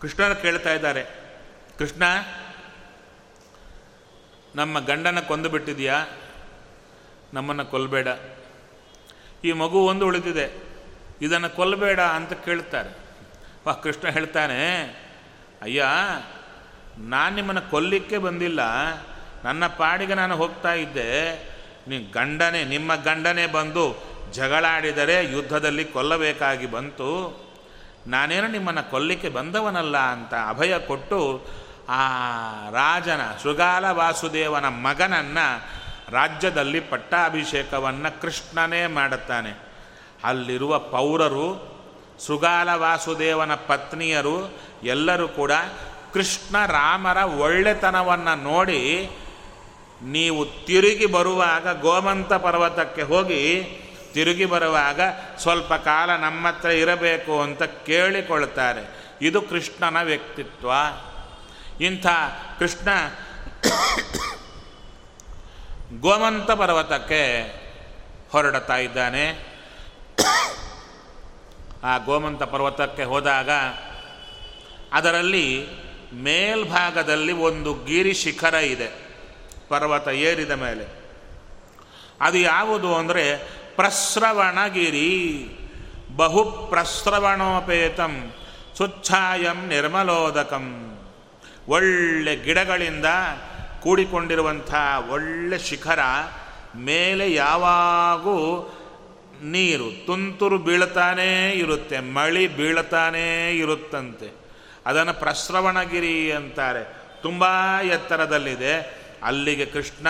[0.00, 1.04] ಕೃಷ್ಣನ ಕೇಳ್ತಾ ಇದ್ದಾರೆ.
[1.78, 2.02] ಕೃಷ್ಣ,
[4.54, 6.06] ನಮ್ಮ ಗಂಡನ ಕೊಂದು ಬಿಟ್ಟಿದೆಯಾ?
[7.34, 8.08] ನಮ್ಮನ್ನು ಕೊಲ್ಲಬೇಡ
[9.44, 10.52] ಈ ಮಗು ಒಂದು ಉಳಿದಿದೆ.
[11.22, 12.90] ಇದನ್ನು ಕೊಲ್ಲಬೇಡ ಅಂತ ಕೇಳ್ತಾರೆ.
[13.66, 14.82] ವಾ, ಕೃಷ್ಣ ಹೇಳ್ತಾನೆ,
[15.62, 15.84] ಅಯ್ಯ,
[16.98, 18.60] ನಾನು ನಿಮ್ಮನ್ನು ಕೊಲ್ಲಿಕ್ಕೆ ಬಂದಿಲ್ಲ.
[19.44, 21.55] ನನ್ನ ಪಾಡಿಗೆ ನಾನು ಹೋಗ್ತಾ ಇದ್ದೆ.
[21.88, 23.96] ನೀವು ಗಂಡನೇ, ನಿಮ್ಮ ಗಂಡನೇ ಬಂದು
[24.32, 27.10] ಜಗಳಾಡಿದರೆ ಯುದ್ಧದಲ್ಲಿ ಕೊಲ್ಲಬೇಕಾಗಿ ಬಂತು.
[28.06, 31.46] ನಾನೇನು ನಿಮ್ಮನ್ನು ಕೊಲ್ಲಿಕ್ಕೆ ಬಂದವನಲ್ಲ ಅಂತ ಅಭಯ ಕೊಟ್ಟು
[31.88, 32.00] ಆ
[32.70, 35.46] ರಾಜನ ಶೃಗಾಲ ವಾಸುದೇವನ ಮಗನನ್ನು
[36.12, 39.66] ರಾಜ್ಯದಲ್ಲಿ ಪಟ್ಟಾಭಿಷೇಕವನ್ನು ಕೃಷ್ಣನೇ ಮಾಡುತ್ತಾನೆ.
[40.24, 41.76] ಅಲ್ಲಿರುವ ಪೌರರು,
[42.26, 45.52] ಶೃಗಾಲ ವಾಸುದೇವನ ಪತ್ನಿಯರು ಎಲ್ಲರೂ ಕೂಡ
[46.12, 49.10] ಕೃಷ್ಣ ರಾಮರ ಒಳ್ಳೆತನವನ್ನು ನೋಡಿ
[50.02, 53.64] ನೀವು ತಿರುಗಿ ಬರುವಾಗ ಗೋಮಂತ ಪರ್ವತಕ್ಕೆ ಹೋಗಿ
[54.12, 55.00] ತಿರುಗಿ ಬರುವಾಗ
[55.38, 59.12] ಸ್ವಲ್ಪ ಕಾಲ ನಮ್ಮ ಹತ್ರ ಇರಬೇಕು ಅಂತ ಕೇಳಿಕೊಳ್ತಾರೆ.
[59.22, 60.70] ಇದು ಕೃಷ್ಣನ ವ್ಯಕ್ತಿತ್ವ.
[61.80, 62.06] ಇಂಥ
[62.58, 62.88] ಕೃಷ್ಣ
[66.00, 67.42] ಗೋಮಂತ ಪರ್ವತಕ್ಕೆ
[68.32, 69.38] ಹೊರಡುತ್ತಾ ಇದ್ದಾನೆ.
[71.84, 73.50] ಆ ಗೋಮಂತ ಪರ್ವತಕ್ಕೆ ಹೋದಾಗ
[74.92, 75.66] ಅದರಲ್ಲಿ
[76.14, 79.05] ಮೇಲ್ಭಾಗದಲ್ಲಿ ಒಂದು ಗಿರಿ ಶಿಖರ ಇದೆ.
[79.68, 81.06] ಪರ್ವತ ಏರಿದ ಮೇಲೆ.
[82.20, 83.36] ಅದು ಯಾವುದು ಅಂದರೆ
[83.76, 85.48] ಪ್ರಸ್ರವಣಗಿರಿ.
[86.16, 88.32] ಬಹು ಪ್ರಸ್ರವಣೋಪೇತಂ
[88.76, 90.98] ಸ್ವಚ್ಛಾಯಂ ನಿರ್ಮಲೋದಕಂ.
[91.68, 93.04] ಒಳ್ಳೆ ಗಿಡಗಳಿಂದ
[93.80, 94.74] ಕೂಡಿಕೊಂಡಿರುವಂಥ
[95.10, 95.98] ಒಳ್ಳೆ ಶಿಖರ
[96.76, 98.36] ಮೇಲೆ ಯಾವಾಗೂ
[99.42, 104.32] ನೀರು, ತುಂತುರು ಬೀಳ್ತಾನೇ ಇರುತ್ತೆ, ಮಳಿ ಬೀಳ್ತಾನೇ ಇರುತ್ತಂತೆ.
[104.86, 106.96] ಅದನ್ನು ಪ್ರಸ್ರವಣಗಿರಿ ಅಂತಾರೆ.
[107.22, 107.44] ತುಂಬ
[107.82, 108.95] ಎತ್ತರದಲ್ಲಿದೆ.
[109.22, 110.06] ಅಲ್ಲಿಗೆ ಕೃಷ್ಣ,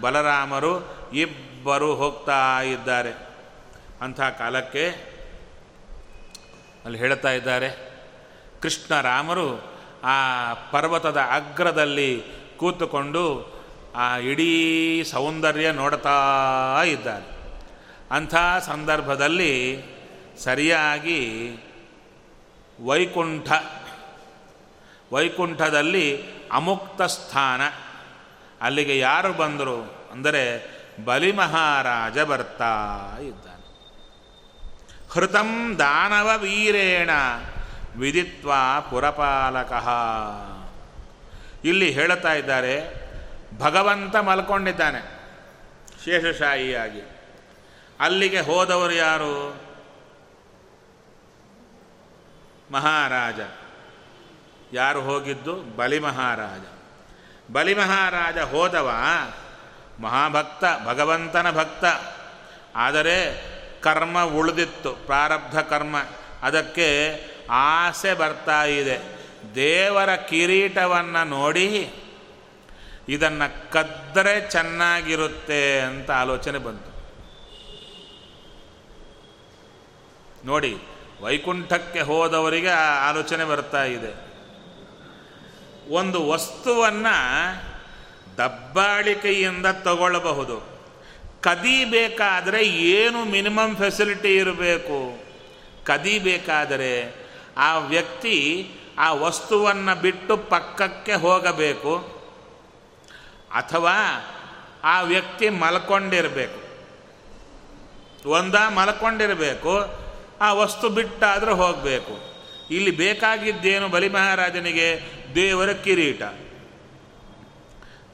[0.00, 3.28] ಬಲರಾಮರು ಇಬ್ಬರು ಹೋಗ್ತಾ ಇದ್ದಾರೆ.
[4.00, 4.88] ಅಂಥ ಕಾಲಕ್ಕೆ
[6.84, 7.98] ಅಲ್ಲಿ ಹೇಳ್ತಾ ಇದ್ದಾರೆ,
[8.62, 10.16] ಕೃಷ್ಣ ರಾಮರು ಆ
[10.70, 12.22] ಪರ್ವತದ ಅಗ್ರದಲ್ಲಿ
[12.56, 13.58] ಕೂತುಕೊಂಡು
[13.94, 17.38] ಆ ಇಡೀ ಸೌಂದರ್ಯ ನೋಡ್ತಾ ಇದ್ದಾರೆ.
[18.10, 19.82] ಅಂಥ ಸಂದರ್ಭದಲ್ಲಿ
[20.38, 21.50] ಸರಿಯಾಗಿ
[22.84, 23.52] ವೈಕುಂಠ,
[25.12, 27.60] ವೈಕುಂಠದಲ್ಲಿ ಅಮುಕ್ತ ಸ್ಥಾನ.
[28.62, 30.08] ಅಲ್ಲಿಗೆ ಯಾರು ಬಂದರು?
[30.12, 30.42] ಅಂದರೆ
[31.04, 32.74] ಬಲಿ ಮಹಾರಾಜ ಬರ್ತಾ
[33.22, 33.58] ಇದ್ದಾನೆ.
[35.12, 37.10] ಹೃತಂ ದಾನವ ವೀರೇಣ
[37.96, 38.52] ವಿದಿತ್ವ
[38.90, 39.72] ಪುರಪಾಲಕ.
[41.64, 42.74] ಇಲ್ಲಿ ಹೇಳುತ್ತಾ ಇದ್ದಾರೆ,
[43.58, 45.02] ಭಗವಂತ ಮಲ್ಕೊಂಡಿದ್ದಾನೆ,
[46.04, 47.02] ಶೇಷಶಾಹಿಯಾಗಿ.
[48.00, 49.60] ಅಲ್ಲಿಗೆ ಹೋದವರು ಯಾರು?
[52.72, 53.40] ಮಹಾರಾಜ.
[54.72, 55.76] ಯಾರು ಹೋಗಿದ್ದು?
[55.76, 56.77] ಬಲಿ ಮಹಾರಾಜ.
[57.52, 58.90] ಬಲಿ ಮಹಾರಾಜ ಹೋದವ.
[60.00, 61.84] ಮಹಾಭಕ್ತ, ಭಗವಂತನ ಭಕ್ತ.
[62.76, 63.44] ಆದರೆ
[63.80, 65.96] ಕರ್ಮ ಉಳಿದಿತ್ತು, ಪ್ರಾರಬ್ಧ ಕರ್ಮ.
[66.42, 68.98] ಅದಕ್ಕೆ ಆಸೆ ಬರ್ತಾ ಇದೆ.
[69.54, 71.90] ದೇವರ ಕಿರೀಟವನ್ನು ನೋಡಿ
[73.08, 76.98] ಇದನ್ನು ಕದ್ದರೆ ಚೆನ್ನಾಗಿರುತ್ತೆ ಅಂತ ಆಲೋಚನೆ ಬಂತು.
[80.46, 80.78] ನೋಡಿ,
[81.22, 82.70] ವೈಕುಂಠಕ್ಕೆ ಹೋದವರಿಗೆ
[83.08, 84.27] ಆಲೋಚನೆ ಬರ್ತಾ ಇದೆ.
[85.88, 87.56] ಒಂದು ವಸ್ತುವನ್ನು
[88.38, 90.78] ದಬ್ಬಾಳಿಕೆಯಿಂದ ತಗೊಳ್ಳಬಹುದು
[91.40, 95.24] ಕದಿಬೇಕಾದರೆ ಏನು ಮಿನಿಮಮ್ ಫೆಸಿಲಿಟಿ ಇರಬೇಕು?
[95.84, 97.14] ಕದಿಬೇಕಾದರೆ
[97.56, 101.96] ಆ ವ್ಯಕ್ತಿ ಆ ವಸ್ತುವನ್ನು ಬಿಟ್ಟು ಪಕ್ಕಕ್ಕೆ ಹೋಗಬೇಕು.
[103.54, 103.94] ಅಥವಾ
[104.84, 106.68] ಆ ವ್ಯಕ್ತಿ ಮಲ್ಕೊಂಡಿರಬೇಕು.
[108.28, 109.80] ಒಂದ ಮಲ್ಕೊಂಡಿರಬೇಕು,
[110.40, 112.38] ಆ ವಸ್ತು ಬಿಟ್ಟಾದರೂ ಹೋಗಬೇಕು.
[112.70, 115.17] ಇಲ್ಲಿ ಬೇಕಾಗಿದ್ದೇನು ಬಲಿ ಮಹಾರಾಜನಿಗೆ?
[115.34, 116.22] ದೇವರ ಕಿರೀಟ.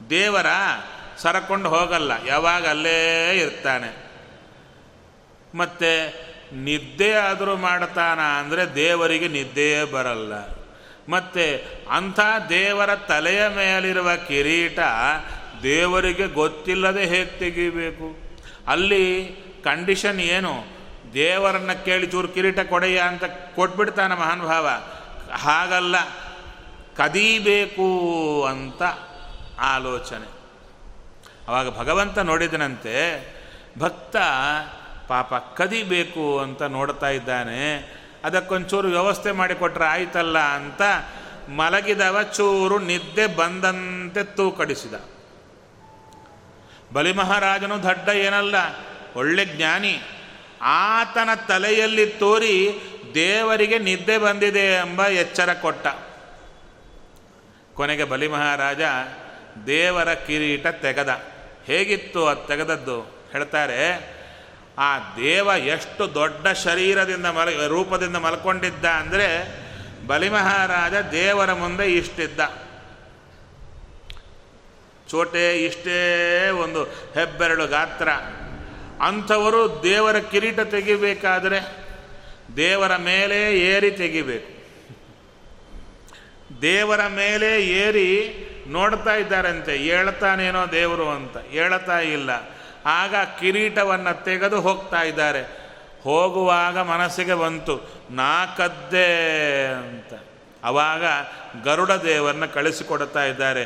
[0.09, 0.45] ದೇವರ
[1.17, 2.97] ಸರಕೊಂಡು ಹೋಗಲ್ಲ, ಯಾವಾಗ ಅಲ್ಲೇ
[3.37, 4.05] ಇರ್ತಾನೆ.
[5.55, 5.91] ಮತ್ತು
[6.55, 10.33] ನಿದ್ದೆ ಆದರೂ ಮಾಡ್ತಾನ ಅಂದರೆ ದೇವರಿಗೆ ನಿದ್ದೆಯೇ ಬರಲ್ಲ.
[11.09, 11.45] ಮತ್ತು
[11.89, 14.79] ಅಂಥ ದೇವರ ತಲೆಯ ಮೇಲಿರುವ ಕಿರೀಟ
[15.63, 18.17] ದೇವರಿಗೆ ಗೊತ್ತಿಲ್ಲದೆ ಹೇಗೆ ತೆಗಿಬೇಕು?
[18.67, 20.63] ಅಲ್ಲಿ ಕಂಡೀಷನ್ ಏನು?
[21.13, 23.23] ದೇವರನ್ನ ಕೇಳಿ ಚೂರು ಕಿರೀಟ ಕೊಡೆಯ ಅಂತ
[23.55, 24.69] ಕೊಟ್ಬಿಡ್ತಾನೆ ಮಹಾನುಭಾವ
[25.31, 25.95] ಹಾಗಲ್ಲ.
[26.97, 27.89] ಕದೀಬೇಕು
[28.43, 28.83] ಅಂತ
[29.59, 30.27] ಆಲೋಚನೆ.
[31.47, 32.95] ಅವಾಗ ಭಗವಂತ ನೋಡಿದನಂತೆ,
[33.79, 34.15] ಭಕ್ತ
[35.07, 37.61] ಪಾಪ ಕದಿಬೇಕು ಅಂತ ನೋಡ್ತಾ ಇದ್ದಾನೆ,
[38.23, 40.81] ಅದಕ್ಕೊಂಚೂರು ವ್ಯವಸ್ಥೆ ಮಾಡಿಕೊಟ್ರೆ ಆಯ್ತಲ್ಲ ಅಂತ
[41.49, 44.93] ಮಲಗಿದವ ಚೂರು ನಿದ್ದೆ ಬಂದಂತೆ ತೂಕಡಿಸಿದ.
[46.93, 48.55] ಬಲಿಮಹಾರಾಜನು ದಡ್ಡ ಏನಲ್ಲ,
[49.15, 50.01] ಒಳ್ಳೆ ಜ್ಞಾನಿ,
[50.61, 52.55] ಆತನ ತಲೆಯಲ್ಲಿ ತೋರಿ
[53.13, 55.87] ದೇವರಿಗೆ ನಿದ್ದೆ ಬಂದಿದೆ ಎಂಬ ಎಚ್ಚರ ಕೊಟ್ಟ.
[57.75, 58.81] ಕೊನೆಗೆ ಬಲಿಮಹಾರಾಜ
[59.67, 61.23] ದೇವರ ಕಿರೀಟ ತೆಗೆದ.
[61.65, 63.01] ಹೇಗಿತ್ತು ಅದು ತೆಗೆದದ್ದು?
[63.31, 64.15] ಹೇಳ್ತಾರೆ,
[64.77, 69.27] ಆ ದೇವ ಎಷ್ಟು ದೊಡ್ಡ ಶರೀರದಿಂದ ಮಲ, ರೂಪದಿಂದ ಮಲ್ಕೊಂಡಿದ್ದ ಅಂದರೆ
[70.07, 72.39] ಬಲಿಮಹಾರಾಜ ದೇವರ ಮುಂದೆ ಇಷ್ಟಿದ್ದ.
[75.09, 78.09] ಚೋಟೆ ಇಷ್ಟೇ ಒಂದು ಹೆಬ್ಬೆರಳು ಗಾತ್ರ.
[79.01, 81.59] ಅಂಥವರು ದೇವರ ಕಿರೀಟ ತೆಗಿಬೇಕಾದರೆ
[82.57, 84.54] ದೇವರ ಮೇಲೆ ಏರಿ ತೆಗಿಬೇಕು.
[86.61, 91.37] ದೇವರ ಮೇಲೆ ಏರಿ ನೋಡ್ತಾ ಇದ್ದಾರಂತೆ ಹೇಳ್ತಾನೇನೋ ದೇವರು ಅಂತ.
[91.37, 92.29] ಹೇಳ್ತಾ ಇಲ್ಲ.
[92.85, 95.65] ಆಗ ಕಿರೀಟವನ್ನು ತೆಗೆದು ಹೋಗ್ತಾ ಇದ್ದಾರೆ.
[96.03, 100.13] ಹೋಗುವಾಗ ಮನಸ್ಸಿಗೆ ಬಂತು, ನಾಕದ್ದೆ ಅಂತ.
[100.63, 101.03] ಅವಾಗ
[101.63, 103.65] ಗರುಡ ದೇವರನ್ನ ಕಳಿಸಿಕೊಡ್ತಾ ಇದ್ದಾರೆ.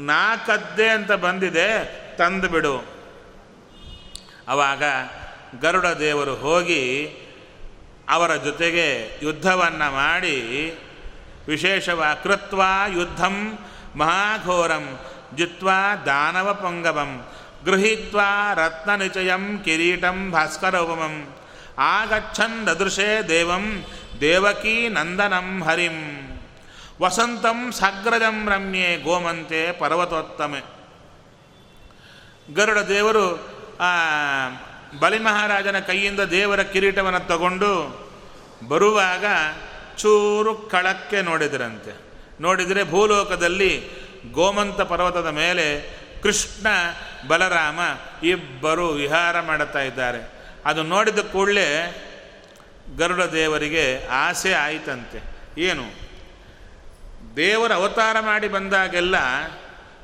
[0.00, 1.84] ನಾಕದ್ದೆ ಅಂತ ಬಂದಿದೆ,
[2.16, 2.84] ತಂದು ಬಿಡು.
[4.48, 4.82] ಅವಾಗ
[5.60, 7.08] ಗರುಡ ದೇವರು ಹೋಗಿ
[8.08, 10.74] ಅವರ ಜೊತೆಗೆ ಯುದ್ಧವನ್ನು ಮಾಡಿ
[11.46, 12.62] ವಿಶೇಷವ ಕೃತ್ವ
[12.94, 13.58] ಯುದ್ಧಂ
[13.96, 14.98] ಮಹಾಘೋರಂ
[15.36, 17.26] ಜಿತ್ವಾ ದಾನವ ಪೊಂಗವಂ
[17.64, 21.14] ಗೃಹೀತ್ವಾ ರತ್ನನಿಚಯಂ ಕಿರೀಟಂ ಭಾಸ್ಕರೋಪಮಂ.
[21.78, 23.84] ಆಗಚ್ಚನ್ ದದೃಶೇ ದೇವಂ
[24.20, 25.98] ದೇವಕೀ ನಂದನಂ ಹರಿಂ.
[27.00, 30.60] ವಸಂತಂ ಸಗ್ರಜಂ ರಮ್ಯೆ ಗೋಮಂತೆ ಪರ್ವತೋತ್ತಮೆ.
[32.54, 33.24] ಗರುಡ ದೇವರು
[35.00, 37.72] ಬಲಿಮಹಾರಾಜನ ಕೈಯಿಂದ ದೇವರ ಕಿರೀಟವನ್ನು ತಗೊಂಡು
[38.68, 39.24] ಬರುವಾಗ
[39.96, 42.12] ಚೂರು ಕಳಕ್ಕೆ ನೋಡಿದರಂತೆ.
[42.40, 43.88] ನೋಡಿದರೆ ಭೂಲೋಕದಲ್ಲಿ
[44.32, 46.66] ಗೋಮಂತ ಪರ್ವತದ ಮೇಲೆ ಕೃಷ್ಣ,
[47.28, 47.80] ಬಲರಾಮ
[48.26, 50.30] ಇಬ್ಬರು ವಿಹಾರ ಮಾಡುತ್ತಾ ಇದ್ದಾರೆ.
[50.64, 51.96] ಅದು ನೋಡಿದ ಕೂಡಲೇ
[52.96, 55.22] ಗರುಡ ದೇವರಿಗೆ ಆಸೆ ಆಯಿತಂತೆ.
[55.58, 56.12] ಏನು?
[57.36, 59.14] ದೇವರ ಅವತಾರ ಮಾಡಿ ಬಂದಾಗೆಲ್ಲ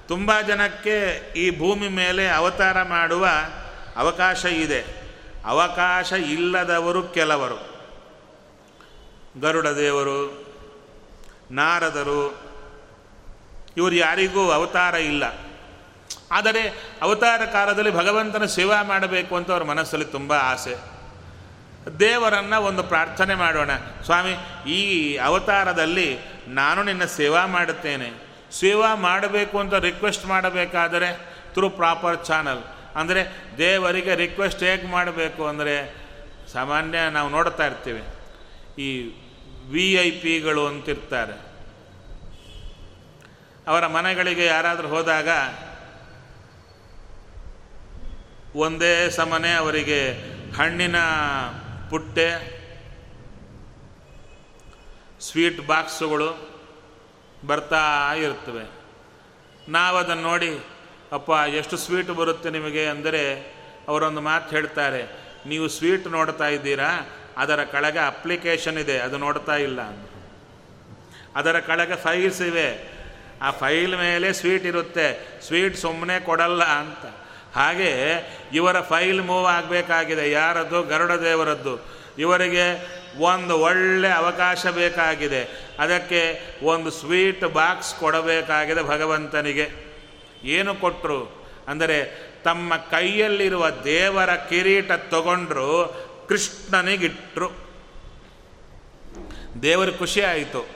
[0.09, 3.29] ತುಂಬ ಜನಕ್ಕೆ ಈ ಭೂಮಿ ಮೇಲೆ ಅವತಾರ ಮಾಡುವ
[3.97, 4.85] ಅವಕಾಶ ಇದೆ.
[5.45, 7.78] ಅವಕಾಶ ಇಲ್ಲದವರು ಕೆಲವರು.
[9.41, 10.19] ಗರುಡ ದೇವರು
[11.51, 12.23] ನಾರದರು,
[13.77, 15.25] ಇವರು ಯಾರಿಗೂ ಅವತಾರ ಇಲ್ಲ.
[16.31, 16.63] ಆದರೆ
[17.03, 20.75] ಅವತಾರ ಕಾಲದಲ್ಲಿ ಭಗವಂತನ ಸೇವಾ ಮಾಡಬೇಕು ಅಂತ ಅವ್ರ ಮನಸ್ಸಲ್ಲಿ ತುಂಬ ಆಸೆ.
[22.01, 23.71] ದೇವರನ್ನು ಒಂದು ಪ್ರಾರ್ಥನೆ ಮಾಡೋಣ.
[24.05, 24.35] ಸ್ವಾಮಿ,
[24.71, 24.81] ಈ
[25.17, 28.09] ಅವತಾರದಲ್ಲಿ ನಾನು ನಿನ್ನ ಸೇವಾ ಮಾಡುತ್ತೇನೆ.
[28.53, 31.09] ಸೇವಾ ಮಾಡಬೇಕು ಅಂತ ರಿಕ್ವೆಸ್ಟ್ ಮಾಡಬೇಕಾದರೆ
[31.53, 32.63] ಥ್ರೂ ಪ್ರಾಪರ್ ಚಾನಲ್
[32.97, 33.23] ಅಂದರೆ
[33.59, 35.75] ದೇವರಿಗೆ ರಿಕ್ವೆಸ್ಟ್ ಹೇಗೆ ಮಾಡಬೇಕು ಅಂದರೆ
[36.53, 38.03] ಸಾಮಾನ್ಯ ನಾವು ನೋಡ್ತಾ ಇರ್ತೀವಿ.
[38.79, 38.89] ಈ
[39.73, 41.37] ವಿ ಐ ಪಿಗಳು ಅಂತಿರ್ತಾರೆ.
[43.67, 45.29] ಅವರ ಮನೆಗಳಿಗೆ ಯಾರಾದರೂ ಹೋದಾಗ
[48.57, 50.01] ಒಂದೇ ಸಮನೆ ಅವರಿಗೆ
[50.59, 50.99] ಹಣ್ಣಿನ
[51.91, 52.29] ಪುಟ್ಟೆ,
[55.21, 56.31] ಸ್ವೀಟ್ ಬಾಕ್ಸುಗಳು
[57.47, 57.85] ಬರ್ತಾ
[58.25, 58.65] ಇರ್ತವೆ
[59.69, 60.51] ನಾವು ಅದನ್ನು ನೋಡಿ,
[61.13, 62.85] ಅಪ್ಪ ಎಷ್ಟು ಸ್ವೀಟ್ ಬರುತ್ತೆ ನಿಮಗೆ?
[62.87, 63.23] ಅಂದರೆ
[63.89, 65.03] ಅವರೊಂದು ಮಾತು ಹೇಳ್ತಾರೆ,
[65.47, 66.91] ನೀವು ಸ್ವೀಟ್ ನೋಡ್ತಾ ಇದ್ದೀರಾ?
[67.39, 69.81] ಅದರ ಕೆಳಗೆ ಅಪ್ಲಿಕೇಶನ್ ಇದೆ, ಅದು ನೋಡ್ತಾ ಇಲ್ಲ.
[71.37, 72.99] ಅದರ ಕೆಳಗೆ ಫೈಲ್ಸ್ ಇವೆ.
[73.43, 75.41] ಆ ಫೈಲ್ ಮೇಲೆ ಸ್ವೀಟ್ ಇರುತ್ತೆ.
[75.43, 77.15] ಸ್ವೀಟ್ ಸುಮ್ಮನೆ ಕೊಡಲ್ಲ ಅಂತ.
[77.57, 77.93] ಹಾಗೆ
[78.53, 80.31] ಇವರ ಫೈಲ್ ಮೂವ್ ಆಗಬೇಕಾಗಿದೆ.
[80.31, 80.83] ಯಾರದ್ದು?
[80.83, 85.69] ಗರುಡ ದೇವರದ್ದು ಇವರಿಗೆ ಒಂದು ಒಳ್ಳೆ ಅವಕಾಶ ಬೇಕಾಗಿದೆ.
[85.79, 89.71] ಅದಕ್ಕೆ ಒಂದು ಸ್ವೀಟ್ ಬಾಕ್ಸ್ ಕೊಡಬೇಕಾಗಿದೆ ಭಗವಂತನಿಗೆ.
[90.45, 97.51] ಏನು ಕೊಟ್ಟರು ಅಂದರೆ ತಮ್ಮ ಕೈಯಲ್ಲಿರುವ ದೇವರ ಕಿರೀಟ ತಗೊಂಡ್ರು ಕೃಷ್ಣನಿಗಿಟ್ರು.
[99.63, 100.69] ದೇವರು ಖುಷಿ ಆಯಿತು.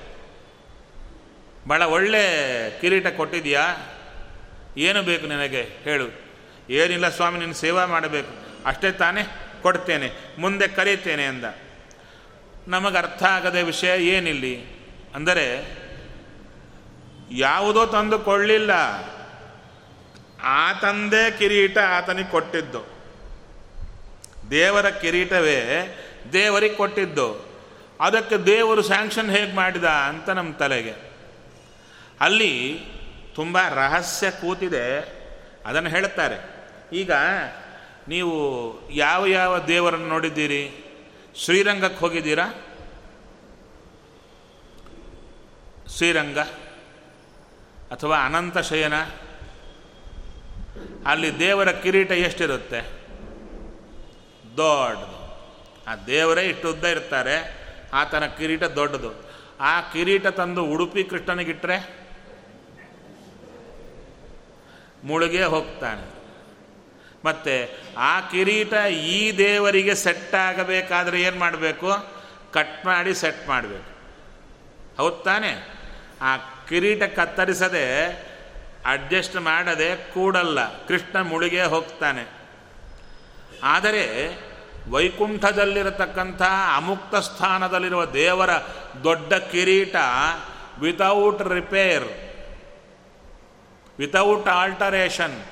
[1.68, 2.22] ಭಾಳ ಒಳ್ಳೆ
[2.80, 3.76] ಕಿರೀಟ ಕೊಟ್ಟಿದೆಯಾ?
[4.76, 5.62] ಏನು ಬೇಕು ನಿನಗೆ?
[5.62, 6.08] ಹೇಳು.
[6.70, 8.28] ಏನಿಲ್ಲ ಸ್ವಾಮಿ ನಿನ್ನ ಸೇವಾ ಮಾಡಬೇಕು.
[8.66, 9.22] ಅಷ್ಟೇ ತಾನೇ
[9.62, 10.12] ಕೊಡ್ತೇನೆ.
[10.38, 11.44] ಮುಂದೆ ಕರೀತೇನೆ ಅಂದ.
[12.68, 14.64] ನಮಗೆ ಅರ್ಥ ಆಗದ ವಿಷಯ ಏನಿಲ್ಲಿ?
[15.14, 15.78] ಅಂದರೆ,
[17.30, 19.02] ಯಾವುದೋ ತಂದು ಕೊಳ್ಳಿಲ್ಲ
[20.80, 22.91] ತಂದೆ ಕಿರೀಟ ಆತನಿಗೆ ಕೊಟ್ಟಿದ್ದು.
[24.50, 25.98] ದೇವರ ಕಿರೀಟವೇ
[26.32, 27.52] ದೇವರಿಗೆ ಕೊಟ್ಟಿದ್ದು.
[28.00, 30.94] ಅದಕ್ಕೆ ದೇವರು ಸ್ಯಾಂಕ್ಷನ್ ಹೇಗೆ ಮಾಡಿದ ಅಂತ ನಮ್ಮ ತಲೆಗೆ.
[32.20, 32.80] ಅಲ್ಲಿ
[33.34, 34.98] ತುಂಬ ರಹಸ್ಯ ಕೂತಿದೆ
[35.66, 36.68] ಅದನ್ನು ಹೇಳುತ್ತಾರೆ.
[36.92, 37.10] ಈಗ
[38.08, 38.32] ನೀವು
[38.90, 40.84] ಯಾವ ಯಾವ ದೇವರನ್ನು ನೋಡಿದ್ದೀರಿ?
[41.36, 42.46] ಶ್ರೀರಂಗಕ್ಕೆ ಹೋಗಿದ್ದೀರಾ?
[45.96, 46.38] ಶ್ರೀರಂಗ
[47.92, 48.94] ಅಥವಾ ಅನಂತ ಶಯನ?
[51.06, 53.01] ಅಲ್ಲಿ ದೇವರ ಕಿರೀಟ ಎಷ್ಟಿರುತ್ತೆ?
[54.56, 55.22] ದೊಡ್ಡದು.
[55.86, 57.62] ಆ ದೇವರೇ ಇಷ್ಟು ಉದ್ದ ಇರ್ತಾರೆ,
[57.92, 59.32] ಆತನ ಕಿರೀಟ ದೊಡ್ಡದು.
[59.60, 62.02] ಆ ಕಿರೀಟ ತಂದು ಉಡುಪಿ ಕೃಷ್ಣನಿಗಿಟ್ರೆ
[65.04, 66.22] ಮುಳುಗೆ ಹೋಗ್ತಾನೆ.
[67.24, 71.92] ಮತ್ತು ಆ ಕಿರೀಟ ಈ ದೇವರಿಗೆ ಸೆಟ್ ಆಗಬೇಕಾದ್ರೆ ಏನು ಮಾಡಬೇಕು?
[72.52, 73.92] ಕಟ್ ಮಾಡಿ ಸೆಟ್ ಮಾಡಬೇಕು.
[74.96, 75.24] ಹೌದು
[76.22, 76.36] ಆ
[76.68, 78.06] ಕಿರೀಟ ಕತ್ತರಿಸದೆ
[78.86, 80.86] ಅಡ್ಜಸ್ಟ್ ಮಾಡದೆ ಕೂಡಲ್ಲ.
[80.86, 82.41] ಕೃಷ್ಣ ಮುಳುಗೆ ಹೋಗ್ತಾನೆ.
[83.62, 84.04] ಆದರೆ
[84.90, 86.42] ವೈಕುಂಠದಲ್ಲಿರತಕ್ಕಂಥ
[86.76, 88.50] ಅಮುಕ್ತ ಸ್ಥಾನದಲ್ಲಿರುವ ದೇವರ
[89.04, 89.96] ದೊಡ್ಡ ಕಿರೀಟ
[90.78, 92.32] ವಿತೌಟ್ ರಿಪೇರ್
[93.98, 95.44] ವಿತೌಟ್ ಆಲ್ಟರೇಷನ್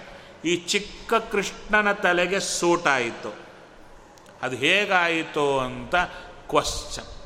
[0.45, 3.33] ಈ ಚಿಕ್ಕ ಕೃಷ್ಣನ ತಲೆಗೆ ಸೂಟಾಯಿತು
[4.43, 5.95] ಅದು ಹೇಗಾಯಿತು ಅಂತ
[6.49, 7.17] ಕ್ವಶ್ಚನ್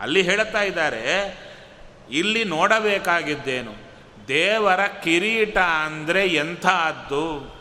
[0.00, 1.02] ಅಲ್ಲಿ ಹೇಳ್ತಾ ಇದ್ದಾರೆ,
[2.10, 3.72] ಇಲ್ಲಿ ನೋಡಬೇಕಾಗಿದ್ದೇನು?
[4.28, 7.54] ದೇವರ ಕಿರೀಟ ಅಂದರೆ ಎಂಥದ್ದು?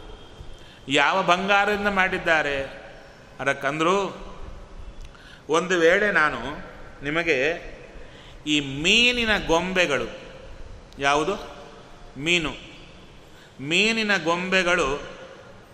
[0.87, 2.83] ಯಾವ ಬಂಗಾರದಿಂದ ಮಾಡಿದ್ದಾರೆ?
[3.39, 3.97] ಅದಕ್ಕಂದ್ರು
[5.49, 6.39] ಒಂದು ವೇಳೆ ನಾನು
[7.03, 7.73] ನಿಮಗೆ
[8.47, 10.07] ಈ ಮೀನಿನ ಗೊಂಬೆಗಳು,
[10.99, 11.35] ಯಾವುದು?
[12.17, 12.51] ಮೀನು.
[13.59, 15.01] ಮೀನಿನ ಗೊಂಬೆಗಳು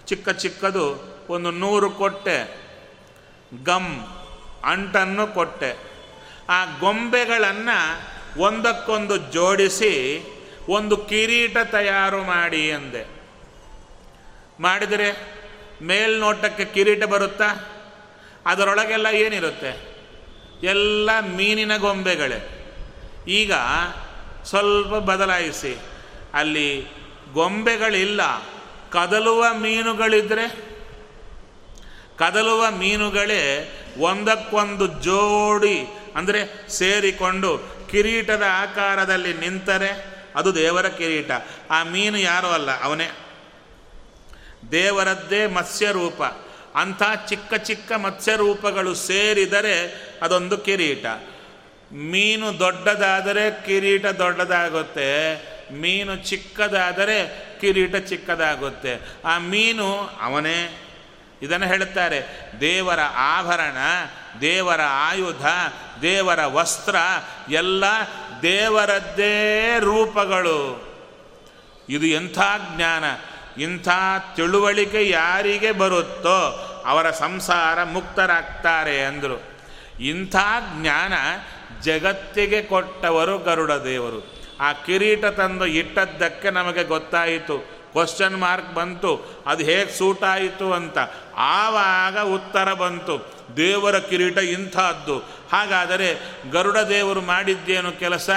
[0.05, 2.37] ಚಿಕ್ಕ ಚಿಕ್ಕದು, ಒಂದು ನೂರು ಕೊಟ್ಟೆ.
[3.63, 4.01] ಗಮ್,
[4.65, 5.77] ಅಂಟನ್ನು ಕೊಟ್ಟೆ.
[6.49, 7.79] ಆ ಗೊಂಬೆಗಳನ್ನು
[8.39, 10.23] ಒಂದಕ್ಕೊಂದು ಜೋಡಿಸಿ,
[10.69, 13.18] ಒಂದು ಕಿರೀಟ ತಯಾರು ಮಾಡಿ ಅಂದೆ
[14.59, 15.09] ಮಾಡಿದರೆ
[15.81, 17.49] ಮೇಲ್ನೋಟಕ್ಕೆ ಕಿರೀಟ ಬರುತ್ತಾ?
[18.45, 19.71] ಅದರೊಳಗೆಲ್ಲ ಏನಿರುತ್ತೆ?
[20.63, 22.39] ಎಲ್ಲ ಮೀನಿನ ಗೊಂಬೆಗಳೇ.
[23.33, 23.53] ಈಗ
[24.45, 25.73] ಸ್ವಲ್ಪ ಬದಲಾಯಿಸಿ,
[26.33, 26.69] ಅಲ್ಲಿ
[27.33, 28.21] ಗೊಂಬೆಗಳಿಲ್ಲ.
[28.91, 30.45] ಕದಲುವ ಮೀನುಗಳಿದ್ದರೆ
[32.19, 33.43] ಕದಲುವ ಮೀನುಗಳೇ
[33.99, 35.77] ಒಂದಕ್ಕೊಂದು ಜೋಡಿ,
[36.15, 37.51] ಅಂದರೆ ಸೇರಿಕೊಂಡು
[37.91, 39.91] ಕಿರೀಟದ ಆಕಾರದಲ್ಲಿ ನಿಂತರೆ
[40.35, 41.31] ಅದು ದೇವರ ಕಿರೀಟ.
[41.71, 43.07] ಆ ಮೀನು ಯಾರೂ ಅಲ್ಲ, ಅವನೇ
[44.71, 46.23] ದೇವರದ್ದೇ ಮತ್ಸ್ಯರೂಪ.
[46.75, 51.05] ಅಂಥ ಚಿಕ್ಕ ಚಿಕ್ಕ ಮತ್ಸ್ಯರೂಪಗಳು ಸೇರಿದರೆ ಅದೊಂದು ಕಿರೀಟ.
[51.93, 55.35] ಮೀನು ದೊಡ್ಡದಾದರೆ ಕಿರೀಟ ದೊಡ್ಡದಾಗುತ್ತೆ.
[55.73, 59.01] ಮೀನು ಚಿಕ್ಕದಾದರೆ ಕಿರೀಟ ಚಿಕ್ಕದಾಗುತ್ತೆ.
[59.25, 60.85] ಆ ಮೀನು ಅವನೇ.
[61.41, 63.77] ಇದನ್ನು ಹೇಳುತ್ತಾರೆ, ದೇವರ ಆಭರಣ,
[64.41, 65.45] ದೇವರ ಆಯುಧ,
[66.01, 66.95] ದೇವರ ವಸ್ತ್ರ,
[67.49, 67.83] ಎಲ್ಲ
[68.41, 70.89] ದೇವರದ್ದೇ ರೂಪಗಳು.
[71.89, 72.39] ಇದು ಎಂಥ
[72.75, 73.03] ಜ್ಞಾನ.
[73.57, 73.89] ಇಂಥ
[74.35, 79.41] ತಿಳುವಳಿಕೆ ಯಾರಿಗೆ ಬರುತ್ತೋ ಅವರ ಸಂಸಾರ ಮುಕ್ತರಾಗ್ತಾರೆ ಅಂದರು.
[79.99, 80.35] ಇಂಥ
[80.81, 81.13] ಜ್ಞಾನ
[81.81, 84.39] ಜಗತ್ತಿಗೆ ಕೊಟ್ಟವರು ಗರುಡ ದೇವರು.
[84.59, 87.57] ಆ ಕಿರೀಟ ತಂದು ಇಟ್ಟದ್ದಕ್ಕೆ ನಮಗೆ ಗೊತ್ತಾಯಿತು.
[87.91, 89.43] ಕ್ವಶನ್ ಮಾರ್ಕ್ ಬಂತು.
[89.45, 90.97] ಅದು ಹೇಗೆ ಸೂಟ್ ಆಯಿತು ಅಂತ.
[91.37, 93.33] ಆವಾಗ ಉತ್ತರ ಬಂತು.
[93.57, 95.17] ದೇವರ ಕಿರೀಟ ಇಂಥದ್ದು.
[95.51, 96.17] ಹಾಗಾದರೆ
[96.51, 98.29] ಗರುಡ ದೇವರು ಮಾಡಿದ್ದೇನು ಕೆಲಸ?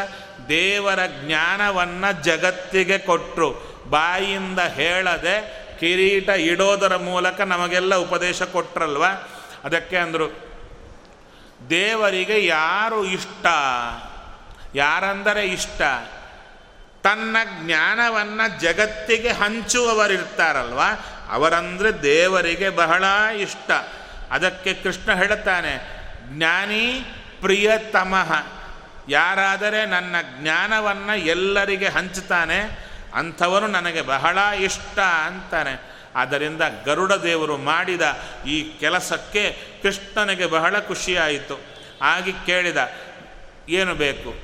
[0.48, 9.04] ದೇವರ ಜ್ಞಾನವನ್ನು ಜಗತ್ತಿಗೆ ಕೊಟ್ಟರು ಬಾಯಿಯಿಂದ ಹೇಳದೆ ಕಿರೀಟ ಇಡೋದರ ಮೂಲಕ ನಮಗೆಲ್ಲ ಉಪದೇಶ ಕೊಟ್ರಲ್ವ?
[9.64, 10.52] ಅದಕ್ಕೆ ಅಂದರು,
[11.70, 13.46] ದೇವರಿಗೆ ಯಾರು ಇಷ್ಟ?
[14.74, 15.82] ಯಾರಂದರೆ ಇಷ್ಟ?
[17.02, 20.80] ತನ್ನ ಜ್ಞಾನವನ್ನು ಜಗತ್ತಿಗೆ ಹಂಚುವವರಿರ್ತಾರಲ್ವ?
[21.30, 23.04] ಅವರಂದರೆ ದೇವರಿಗೆ ಬಹಳ
[23.38, 23.70] ಇಷ್ಟ.
[24.30, 27.04] ಅದಕ್ಕೆ ಕೃಷ್ಣ ಹೇಳುತ್ತಾನೆ ಜ್ಞಾನಿ
[27.40, 28.46] ಪ್ರಿಯತಮಃ.
[29.08, 32.81] ಯಾರಾದರೆ ನನ್ನ ಜ್ಞಾನವನ್ನು ಎಲ್ಲರಿಗೆ ಹಂಚುತ್ತಾನೆ
[33.14, 35.92] ಅಂಥವನು ನನಗೆ ಬಹಳ ಇಷ್ಟ ಅಂತಾನೆ.
[36.16, 38.00] ಆದ್ದರಿಂದ ಗರುಡ ದೇವರು ಮಾಡಿದ
[38.46, 41.60] ಈ ಕೆಲಸಕ್ಕೆ ಕೃಷ್ಣನಿಗೆ ಬಹಳ ಖುಷಿಯಾಯಿತು.
[42.02, 42.76] ಆಗಿ ಕೇಳಿದ,
[43.68, 44.34] ಏನು ಬೇಕು?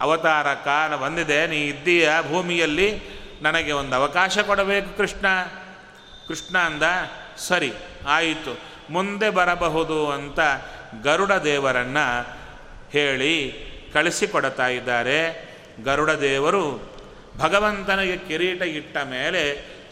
[0.00, 3.18] ಅವತಾರ ಕಾಲ ಬಂದಿದೆ, ನೀ ಇದ್ದೀಯ ಭೂಮಿಯಲ್ಲಿ?
[3.42, 5.26] ನನಗೆ ಒಂದು ಅವಕಾಶ ಕೊಡಬೇಕು ಕೃಷ್ಣ.
[6.28, 6.82] ಕೃಷ್ಣ ಅಂದ,
[7.36, 7.72] ಸರಿ,
[8.08, 8.58] ಆಯಿತು.
[8.90, 10.40] ಮುಂದೆ ಬರಬಹುದು ಅಂತ
[11.02, 12.38] ಗರುಡ ದೇವರನ್ನು
[12.90, 13.34] ಹೇಳಿ
[13.92, 15.48] ಕಳಿಸಿಕೊಡ್ತಾ ಇದ್ದಾರೆ.
[15.84, 16.97] ಗರುಡ ದೇವರು
[17.38, 19.42] ಭಗವಂತನಿಗೆ ಕಿರೀಟ ಇಟ್ಟ ಮೇಲೆ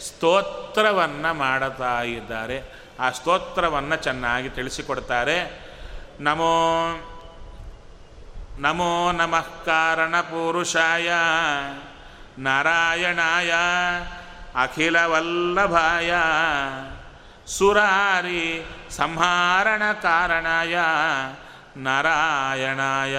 [0.01, 2.63] ಸ್ತೋತ್ರವನ್ನು ಮಾಡುತ್ತಾ ಇದ್ದಾರೆ.
[3.01, 5.67] ಆ ಸ್ತೋತ್ರವನ್ನು ಚೆನ್ನಾಗಿ ತಿಳಿಸಿಕೊಡ್ತಾರೆ.
[6.21, 6.57] ನಮೋ
[8.59, 11.11] ನಮೋ ನಮಃ ಕಾರಣ ಪುರುಷಾಯ
[12.39, 13.53] ನಾರಾಯಣಾಯ,
[14.55, 16.15] ಅಖಿಲವಲ್ಲಭಾಯ,
[17.47, 20.79] ಸುರಾರಿ ಸಂಹಾರಣ ಕಾರಣಾಯ,
[21.77, 23.17] ನಾರಾಯಣಾಯ,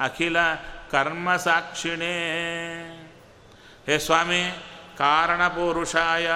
[0.00, 0.36] ಅಖಿಲ
[0.90, 2.14] ಕರ್ಮಸಾಕ್ಷಿಣೇ
[3.86, 4.42] ಹೇ ಸ್ವಾಮಿ,
[4.98, 6.26] ಕಾರಣಪುರುಷಾಯ,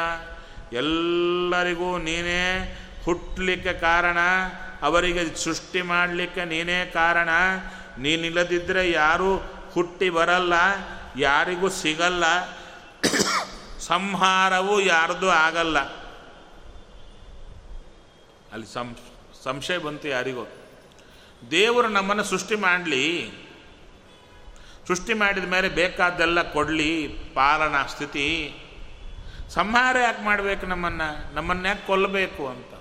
[0.73, 2.43] ಎಲ್ಲರಿಗೂ ನೀನೇ
[3.05, 4.19] ಹುಟ್ಟಲಿಕ್ಕೆ ಕಾರಣ,
[4.83, 7.29] ಅವರಿಗೆ ಸೃಷ್ಟಿ ಮಾಡಲಿಕ್ಕೆ ನೀನೇ ಕಾರಣ.
[7.99, 9.31] ನೀನಿಲ್ಲದಿದ್ದರೆ ಯಾರೂ
[9.73, 10.53] ಹುಟ್ಟಿ ಬರಲ್ಲ,
[11.17, 12.25] ಯಾರಿಗೂ ಸಿಗಲ್ಲ,
[13.81, 15.79] ಸಂಹಾರವೂ ಯಾರ್ದು ಆಗಲ್ಲ.
[18.53, 18.69] ಅಲ್ಲಿ
[19.45, 20.45] ಸಂಶಯ ಬಂತು ಯಾರಿಗೂ.
[21.51, 23.05] ದೇವರು ನಮ್ಮನ್ನು ಸೃಷ್ಟಿ ಮಾಡಲಿ.
[24.88, 28.27] ಸೃಷ್ಟಿ ಮಾಡಿದ ಮೇಲೆ ಬೇಕಾದ್ದೆಲ್ಲ ಕೊಡಲಿ, ಪಾಲನಾ ಸ್ಥಿತಿ.
[29.51, 31.35] ಸಂಹಾರ ಯಾಕೆ ಮಾಡಬೇಕು ನಮ್ಮನ್ನು?
[31.35, 32.72] ನಮ್ಮನ್ನು ಯಾಕೆ ಕೊಲ್ಲಬೇಕು ಅಂತ.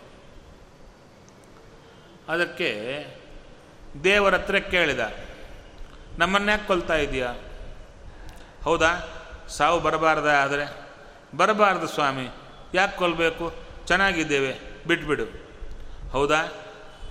[2.30, 2.72] ಅದಕ್ಕೆ
[4.04, 5.00] ದೇವರ ಹತ್ರ ಕೇಳಿದ,
[6.18, 7.32] ನಮ್ಮನ್ನು ಯಾಕೆ ಕೊಲ್ತಾ ಇದೆಯಾ
[8.64, 8.92] ಹೌದಾ?
[9.50, 10.66] ಸಾವು ಬರಬಾರ್ದ ಆದರೆ?
[11.38, 12.28] ಬರಬಾರ್ದು ಸ್ವಾಮಿ,
[12.74, 13.54] ಯಾಕೆ ಕೊಲ್ಲಬೇಕು
[13.88, 14.54] ಚೆನ್ನಾಗಿದ್ದೇವೆ,
[14.88, 15.26] ಬಿಟ್ಬಿಡು.
[16.12, 16.42] ಹೌದಾ?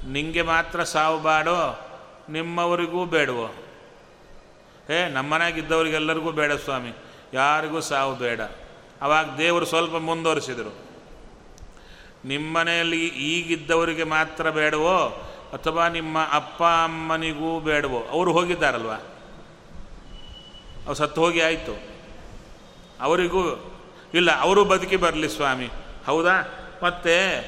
[0.06, 1.60] ನಿಂಗೆ ಮಾತ್ರ ಸಾವು ಬಾಡೋ,
[2.28, 3.65] ನಿಮ್ಮವರಿಗೂ ಬೇಡವೋ?
[4.90, 6.92] ಏ ನಮ್ಮನೆಯಾಗಿದ್ದವರಿಗೆಲ್ಲರಿಗೂ ಬೇಡ ಸ್ವಾಮಿ.
[7.34, 8.40] ಯಾರಿಗೂ ಸಾವು ಬೇಡ.
[9.02, 10.76] ಅವಾಗ ದೇವರು ಸ್ವಲ್ಪ ಮುಂದುವರಿಸಿದರು.
[12.24, 18.06] ನಿಮ್ಮನೆಯಲ್ಲಿ ಈಗಿದ್ದವರಿಗೆ ಮಾತ್ರ ಬೇಡವೋ, ಅಥವಾ ನಿಮ್ಮ ಅಪ್ಪ ಅಮ್ಮನಿಗೂ ಬೇಡವೋ?
[18.10, 18.90] ಅವರು ಹೋಗಿದ್ದಾರಲ್ವ?
[18.90, 21.78] ಅವ್ರು ಸತ್ತು ಹೋಗಿ ಆಯಿತು.
[23.00, 23.72] ಅವರಿಗೂ
[24.14, 25.68] ಇಲ್ಲ, ಅವರು ಬದುಕಿ ಬರಲಿ ಸ್ವಾಮಿ.
[26.06, 26.52] ಹೌದಾ?
[26.82, 27.44] ಮತ್ತು,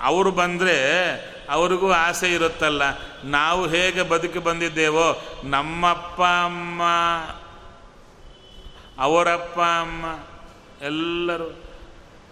[0.00, 2.82] ಅವರು ಬಂದರೆ ಅವ್ರಿಗೂ ಆಸೆ ಇರುತ್ತಲ್ಲ,
[3.24, 6.82] ನಾವು ಹೇಗೆ ಬದುಕಿ ಬಂದಿದ್ದೇವೋ, ನಮ್ಮಪ್ಪ, ಅಮ್ಮ,
[8.98, 10.04] ಅವರಪ್ಪ, ಅಮ್ಮ,
[10.84, 11.62] ಎಲ್ಲರೂ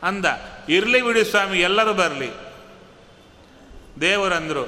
[0.03, 0.27] ಅಂದ.
[0.69, 2.31] ಇರಲಿ ಬಿಡಿ ಸ್ವಾಮಿ, ಎಲ್ಲರೂ ಬರಲಿ.
[4.01, 4.65] ದೇವರಂದರು,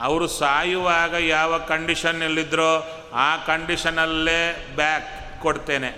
[0.00, 2.72] ಅವರು ಸಾಯುವಾಗ ಯಾವ ಕಂಡೀಷನ್ನಲ್ಲಿದ್ದರೋ
[3.14, 5.90] ಆ ಕಂಡೀಷನಲ್ಲೇ ಬ್ಯಾಕ್ ಕೊಡ್ತೇನೆ.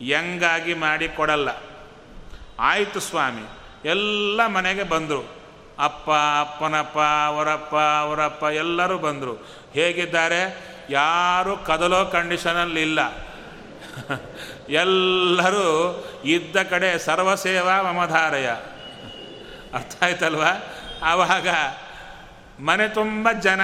[0.00, 1.48] ಯಂಗಾಗಿ ಮಾಡಿ ಕೊಡಲ್ಲ.
[2.60, 3.42] ಆಯಿತು ಸ್ವಾಮಿ,
[3.88, 5.33] ಎಲ್ಲ ಮನೆಗೆ ಬಂದರು.
[5.78, 6.10] ಅಪ್ಪ,
[6.40, 9.48] ಅಪ್ಪನಪ್ಪ, ಅವರಪ್ಪ ಅವರಪ್ಪ ಎಲ್ಲರೂ ಬಂದರು.
[9.72, 10.74] ಹೇಗಿದ್ದಾರೆ?
[10.90, 12.98] ಯಾರೂ ಕದಲೋ ಕಂಡೀಷನಲ್ಲಿಲ್ಲ
[14.68, 15.66] ಎಲ್ಲರೂ
[16.24, 18.48] ಇದ್ದ ಕಡೆ ಸರ್ವಸೇವಾ ಮಮಧಾರಯ.
[19.74, 20.64] ಅರ್ಥ ಆಯ್ತಲ್ವಾ?
[21.02, 21.48] ಆವಾಗ
[22.60, 23.60] ಮನೆ ತುಂಬ ಜನ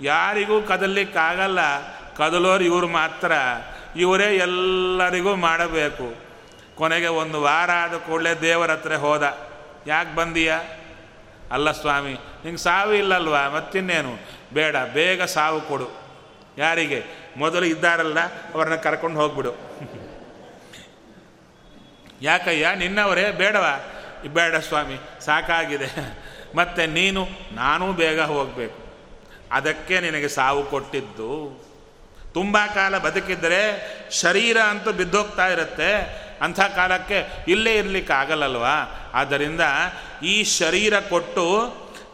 [0.00, 1.58] ಯಾರಿಗೂ ಕದಲಿಕ್ಕಾಗಲ್ಲ.
[2.16, 3.32] ಕದಲೋರು ಇವರು ಮಾತ್ರ.
[3.96, 6.14] ಇವರೇ ಎಲ್ಲರಿಗೂ ಮಾಡಬೇಕು.
[6.76, 9.38] ಕೊನೆಗೆ ಒಂದು ವಾರ ಆದ ಕೂಡಲೇ ದೇವರ ಹತ್ರ ಹೋದ.
[9.86, 10.54] ಯಾಕೆ ಬಂದೀಯ?
[11.52, 13.48] ಅಲ್ಲ ಸ್ವಾಮಿ, ನಿಂಗೆ ಸಾವು ಇಲ್ಲಲ್ವಾ?
[13.48, 14.18] ಮತ್ತಿನ್ನೇನು?
[14.54, 15.88] ಬೇಡ, ಬೇಗ ಸಾವು ಕೊಡು.
[16.58, 17.04] ಯಾರಿಗೆ?
[17.36, 18.18] ಮೊದಲು ಇದ್ದಾರಲ್ಲ,
[18.54, 19.54] ಅವ್ರನ್ನ ಕರ್ಕೊಂಡು ಹೋಗ್ಬಿಡು.
[22.22, 23.30] ಯಾಕಯ್ಯ, ನಿನ್ನವರೇ?
[23.30, 23.84] ಬೇಡವಾ?
[24.26, 26.18] ಬೇಡ ಸ್ವಾಮಿ, ಸಾಕಾಗಿದೆ.
[26.54, 28.86] ಮತ್ತು ನೀನು, ನಾನೂ ಬೇಗ ಹೋಗಬೇಕು.
[29.52, 31.64] ಅದಕ್ಕೆ ನಿನಗೆ ಸಾವು ಕೊಟ್ಟಿದ್ದು.
[32.34, 36.26] ತುಂಬ ಕಾಲ ಬದುಕಿದ್ದರೆ ಶರೀರ ಅಂತೂ ಬಿದ್ದೋಗ್ತಾ ಇರುತ್ತೆ.
[36.42, 39.60] ಅಂಥ ಕಾಲಕ್ಕೆ ಇಲ್ಲೇ ಇರಲಿಕ್ಕೆ ಆಗಲ್ಲಲ್ವಾ ಆದ್ದರಿಂದ
[40.22, 41.46] ಈ ಶರೀರ ಕೊಟ್ಟು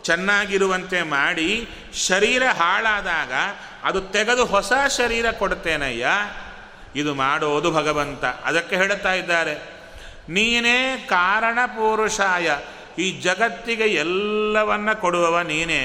[0.03, 1.69] ಚೆನ್ನಾಗಿರುವಂತೆ ಮಾಡಿ
[2.07, 3.33] ಶರೀರ ಹಾಳಾದಾಗ
[3.85, 6.07] ಅದು ತೆಗೆದು ಹೊಸ ಶರೀರ ಕೊಡ್ತೇನಯ್ಯ?
[6.97, 8.25] ಇದು ಮಾಡೋದು ಭಗವಂತ.
[8.25, 9.55] ಅದಕ್ಕೆ ಹೇಳ್ತಾ ಇದ್ದಾರೆ,
[10.29, 12.57] ನೀನೇ ಕಾರಣ ಪುರುಷಾಯ,
[12.99, 15.85] ಈ ಜಗತ್ತಿಗೆ ಎಲ್ಲವನ್ನ ಕೊಡುವವ ನೀನೇ.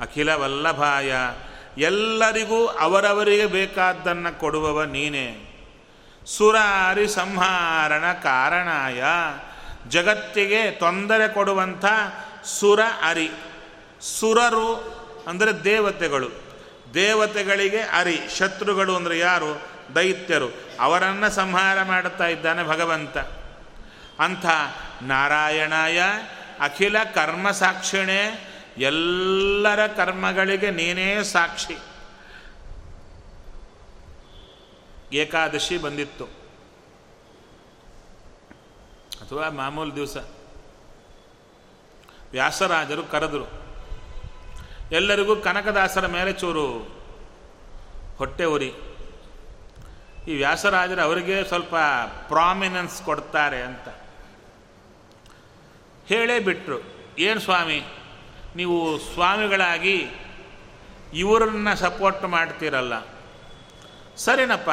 [0.00, 1.12] ಅಖಿಲ ವಲ್ಲಭಾಯ,
[1.78, 5.28] ಎಲ್ಲರಿಗೂ ಅವರವರಿಗೆ ಬೇಕಾದ್ದನ್ನು ಕೊಡುವವ ನೀನೇ.
[6.26, 9.02] ಸುರಾರಿ ಸಂಹಾರಣ ಕಾರಣಾಯ.
[9.88, 11.84] ಜಗತ್ತಿಗೆ ತೊಂದರೆ ಕೊಡುವಂಥ
[12.44, 13.30] ಸುರ ಅರಿ.
[14.00, 16.30] ಸುರರು ಅಂದರೆ ದೇವತೆಗಳು.
[16.94, 18.20] ದೇವತೆಗಳಿಗೆ ಅರಿ.
[18.38, 19.62] ಶತ್ರುಗಳು ಅಂದರೆ ಯಾರು?
[19.94, 20.48] ದೈತ್ಯರು.
[20.80, 23.18] ಅವರನ್ನು ಸಂಹಾರ ಮಾಡುತ್ತಾ ಇದ್ದಾನೆ ಭಗವಂತ.
[24.20, 24.46] ಅಂಥ
[25.02, 26.02] ನಾರಾಯಣಾಯ,
[26.60, 31.78] ಅಖಿಲ ಕರ್ಮ ಸಾಕ್ಷಿಣೆ, ಎಲ್ಲರ ಕರ್ಮಗಳಿಗೆ ನೀನೇ ಸಾಕ್ಷಿ.
[35.16, 36.37] ಏಕಾದಶಿ ಬಂದಿತ್ತು.
[39.28, 40.16] ಅಥವಾ ಮಾಮೂಲು ದಿವಸ.
[42.32, 43.46] ವ್ಯಾಸರಾಜರು ಕರೆದರು,
[44.92, 46.64] ಎಲ್ಲರಿಗೂ ಕನಕದಾಸರ ಮೇಲೆ ಚೂರು
[48.16, 48.70] ಹೊಟ್ಟೆ ಉರಿ.
[50.28, 51.74] ಈ ವ್ಯಾಸರಾಜರು ಅವರಿಗೆ ಸ್ವಲ್ಪ
[52.28, 53.88] ಪ್ರಾಮಿನೆನ್ಸ್ ಕೊಡ್ತಾರೆ ಅಂತ.
[56.08, 56.78] ಹೇಳೇ ಬಿಟ್ಟರು
[57.18, 57.84] ಏನು ಸ್ವಾಮಿ,
[58.56, 60.08] ನೀವು ಸ್ವಾಮಿಗಳಾಗಿ
[61.14, 63.04] ಇವರನ್ನ ಸಪೋರ್ಟ್ ಮಾಡ್ತೀರಲ್ಲ.
[64.16, 64.70] ಸರಿನಪ್ಪ,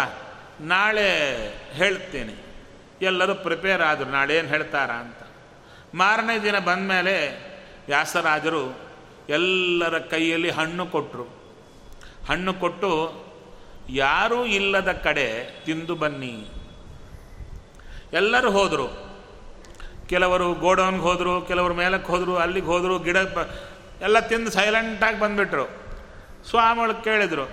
[0.62, 1.12] ನಾಳೆ
[1.74, 2.45] ಹೇಳ್ತೀನಿ.
[3.02, 5.18] ಎಲ್ಲರೂ ಪ್ರಿಪೇರ್ ಆದರು ಏನು ಹೇಳ್ತಾರ ಅಂತ.
[5.96, 7.16] ಮಾರನೇ ದಿನ ಬಂದ ಮೇಲೆ
[7.88, 8.80] ವ್ಯಾಸರಾಜರು
[9.30, 11.24] ಎಲ್ಲರ ಕೈಯಲ್ಲಿ ಹಣ್ಣು ಕೊಟ್ಟರು
[12.30, 13.26] ಹಣ್ಣು ಕೊಟ್ಟು,
[13.89, 16.48] ಯಾರೂ ಇಲ್ಲದ ಕಡೆ ತಿಂದು ಬನ್ನಿ.
[18.14, 18.88] ಎಲ್ಲರೂ ಹೋದರು.
[20.08, 23.18] ಕೆಲವರು ಗೋಡೌನ್ಗೆ ಹೋದರು, ಕೆಲವರು ಮೇಲಕ್ಕೆ ಹೋದರು, ಅಲ್ಲಿಗೆ ಹೋದರು, ಗಿಡ
[24.02, 25.66] ಎಲ್ಲ ತಿಂದು ಸೈಲೆಂಟಾಗಿ ಬಂದುಬಿಟ್ರು.
[26.50, 27.43] ಸ್ವಾಮಿಗಳು ಕೇಳಿದರು,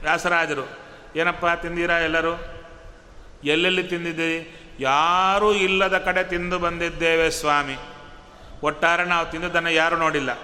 [0.00, 0.68] ವ್ಯಾಸರಾಜರು,
[1.16, 2.40] ಏನಪ್ಪ ತಿಂದೀರಾ ಎಲ್ಲರೂ?
[3.44, 4.65] ಎಲ್ಲೆಲ್ಲಿ ತಿಂದಿದ್ದೀರಿ?
[4.80, 7.76] ಯಾರೂ ಇಲ್ಲದ ಕಡೆ ತಿಂದು ಬಂದಿದ್ದೇವೆ ಸ್ವಾಮಿ.
[8.62, 10.34] ಒಟ್ಟಾರೆ ನಾವು ತಿಂದದನ್ನು ಯಾರೂ ನೋಡಿಲ್ಲ.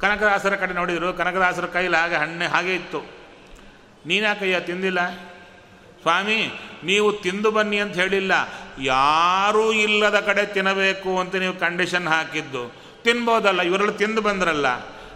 [0.00, 3.00] ಕನಕದಾಸರ ಕಡೆ ನೋಡಿದರು, ಕನಕದಾಸರ ಕೈಲಿ ಹಾಗೆ ಹಣ್ಣೆ ಹಾಗೆ ಇತ್ತು.
[4.06, 5.10] ನೀನಾಕಯ್ಯ ತಿಂದಿಲ್ಲ?
[6.02, 6.52] ಸ್ವಾಮಿ,
[6.84, 8.32] ನೀವು ತಿಂದು ಬನ್ನಿ ಅಂತ ಹೇಳಿಲ್ಲ.
[8.82, 12.74] ಯಾರೂ ಇಲ್ಲದ ಕಡೆ ತಿನ್ನಬೇಕು ಅಂತ ನೀವು ಕಂಡೀಷನ್ ಹಾಕಿದ್ದು.
[13.02, 14.68] ತಿನ್ಬೋದಲ್ಲ, ಇವರೆಲ್ಲ ತಿಂದು ಬಂದ್ರಲ್ಲ.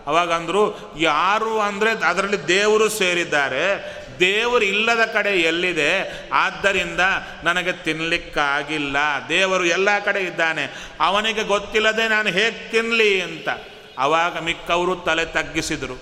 [0.06, 3.99] ಅವಾಗಂದರು ಯಾರು ಅಂದರೆ ಅದರಲ್ಲಿ ದೇವರು ಸೇರಿದ್ದಾರೆ.
[4.20, 6.28] ದೇವರು ಇಲ್ಲದ ಕಡೆ ಎಲ್ಲಿದೆ?
[6.32, 7.00] ಆದ್ದರಿಂದ
[7.44, 8.96] ನನಗೆ ತಿನ್ನಲಿಕ್ಕಾಗಿಲ್ಲ
[9.28, 10.90] ದೇವರು ಎಲ್ಲ ಕಡೆ ಇದ್ದಾನೆ.
[11.00, 13.48] ಅವನಿಗೆ ಗೊತ್ತಿಲ್ಲದೆ ನಾನು ಹೇಗೆ ತಿನ್ನಲಿ ಅಂತ.
[13.98, 16.00] ಅವಾಗ ಮಿಕ್ಕವರು ತಲೆ ತಗ್ಗಿಸಿದರು.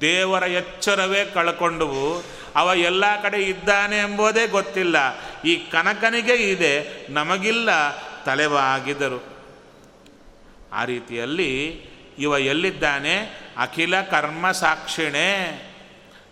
[0.00, 2.24] ದೇವರ ಎಚ್ಚರವೇ ಕಳ್ಕೊಂಡವು.
[2.56, 4.96] ಅವ ಎಲ್ಲ ಕಡೆ ಇದ್ದಾನೆ ಎಂಬುದೇ ಗೊತ್ತಿಲ್ಲ.
[5.44, 9.24] ಈ ಕನಕನಿಗೆ ಇದೆ, ನಮಗಿಲ್ಲ ತಲೆವಾಗಿದರು.
[10.72, 11.80] ಆ ರೀತಿಯಲ್ಲಿ
[12.18, 13.16] ಇವ ಎಲ್ಲಿದ್ದಾನೆ?
[13.56, 15.62] ಅಖಿಲ ಕರ್ಮ ಸಾಕ್ಷಿಣೆ.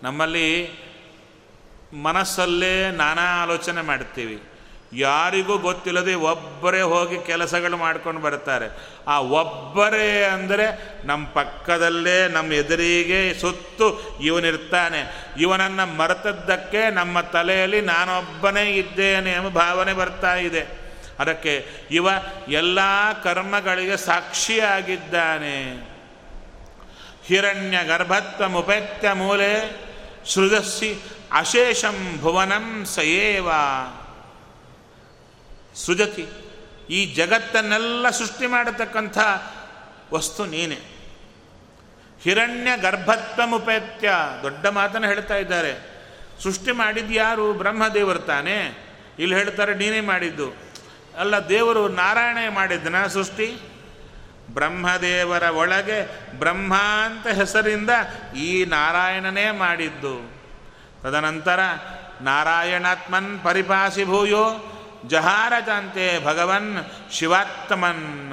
[0.02, 0.70] ನಮ್ಮಲ್ಲಿ
[1.93, 4.43] ಮನಸ್ಸಲ್ಲೇ ನಾನಾ ಆಲೋಚನೆ ಮಾಡ್ತೀವಿ.
[4.95, 14.18] ಯಾರಿಗೂ ಗೊತ್ತಿಲ್ಲದೆ ಒಬ್ಬರೇ ಹೋಗಿ ಕೆಲಸಗಳು ಮಾಡ್ಕೊಂಡು ಬರ್ತಾರೆ ಆ ಒಬ್ಬರೇ ಅಂದರೆ ನಮ್ಮ ಪಕ್ಕದಲ್ಲೇ ನಮ್ಮ ಎದುರಿಗೆ ಸುತ್ತು
[14.22, 20.66] ಇವನಿರ್ತಾನೆ ಇವನನ್ನು ಮರೆತದ್ದಕ್ಕೆ ನಮ್ಮ ತಲೆಯಲ್ಲಿ ನಾನೊಬ್ಬನೇ ಇದ್ದೇನೆ ಎಂಬ ಭಾವನೆ ಬರ್ತಾ ಇದೆ.
[21.18, 22.09] ಅದಕ್ಕೆ ಇವ
[22.49, 22.78] ಎಲ್ಲ
[23.24, 25.88] ಕರ್ಮಗಳಿಗೆ ಸಾಕ್ಷಿಯಾಗಿದ್ದಾನೆ.
[27.26, 29.80] ಹಿರಣ್ಯ ಗರ್ಭತ್ವ ಮುಪೇತ್ಯ ಮೂಲೆ
[30.26, 31.03] ಸೃಜಸ್ಸಿ
[31.33, 33.49] ಅಶೇಷಂ ಭುವನಂ ಸಯೇವ.
[35.74, 36.26] ಸುಜತಿ,
[36.91, 39.18] ಈ ಜಗತ್ತನ್ನೆಲ್ಲ ಸೃಷ್ಟಿ ಮಾಡತಕ್ಕಂಥ
[40.12, 40.78] ವಸ್ತು ನೀನೆ.
[42.22, 44.11] ಹಿರಣ್ಯ ಗರ್ಭತ್ವ ಮುಪೇತ್ಯ
[44.43, 45.93] ದೊಡ್ಡ ಮಾತನ್ನು ಹೇಳ್ತಾ ಇದ್ದಾರೆ.
[46.43, 47.53] ಸೃಷ್ಟಿ ಮಾಡಿದ್ದು ಯಾರು?
[47.53, 48.59] ಬ್ರಹ್ಮದೇವರು ತಾನೇ.
[49.18, 50.53] ಇಲ್ಲಿ ಹೇಳ್ತಾರೆ, ನೀನೇ ಮಾಡಿದ್ದು.
[51.18, 53.59] ಅಲ್ಲ, ದೇವರು ನಾರಾಯಣ ಮಾಡಿದ್ದನ ಸೃಷ್ಟಿ?
[54.51, 55.99] ಬ್ರಹ್ಮದೇವರ ಒಳಗೆ
[56.39, 57.91] ಬ್ರಹ್ಮಾಂತ ಹೆಸರಿಂದ
[58.37, 60.32] ಈ ನಾರಾಯಣನೇ ಮಾಡಿದ್ದು.
[61.03, 61.61] ತದನಂತರ
[62.20, 64.68] ನಾರಾಯಣಾತ್ಮನ್ ಪರಿಪಾಸಿ ಭೂಯೋ
[65.07, 66.76] ಜಹಾರಜಂತೆ ಭಗವನ್
[67.12, 68.32] ಶಿವಾತ್ಮನ್.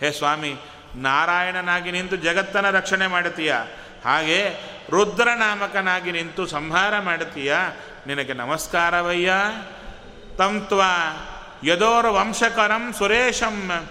[0.00, 0.56] ಹೇ ಸ್ವಾಮಿ,
[0.96, 3.54] ನಾರಾಯಣನಾಗಿ ನಿಂತು ಜಗತ್ತನ ರಕ್ಷಣೆ ಮಾಡುತ್ತೀಯ?
[4.04, 4.48] ಹಾಗೆ
[4.90, 7.56] ರುದ್ರನಾಮಕನಾಗಿ ನಿಂತು ಸಂಹಾರ ಮಾಡುತ್ತೀಯ?
[8.06, 9.32] ನಿನಗೆ ನಮಸ್ಕಾರವಯ್ಯ.
[10.38, 10.82] ತಂತ್ವ
[11.64, 13.86] ಯದೋರ್ ವಂಶಕರಂ ಸುರೇಶಂ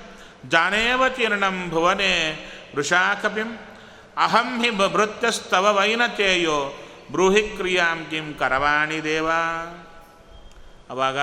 [0.49, 2.31] ಜಾನೇವ ತೀರ್ಣಂ ಭುವನೆ
[2.75, 3.59] ವೃಷಾಕಪಿಂ.
[4.17, 6.84] ಅಹಂ ಹಿ ಭೃತ್ಯಸ್ತವ ವೈನತೇಯೋ.
[7.11, 9.27] ಬ್ರೂಹಿ ಕ್ರಿಯಾಂ ಕಿಂ ಕರವಾಣಿ ದೇವ.
[10.89, 11.17] ಅವಾಗ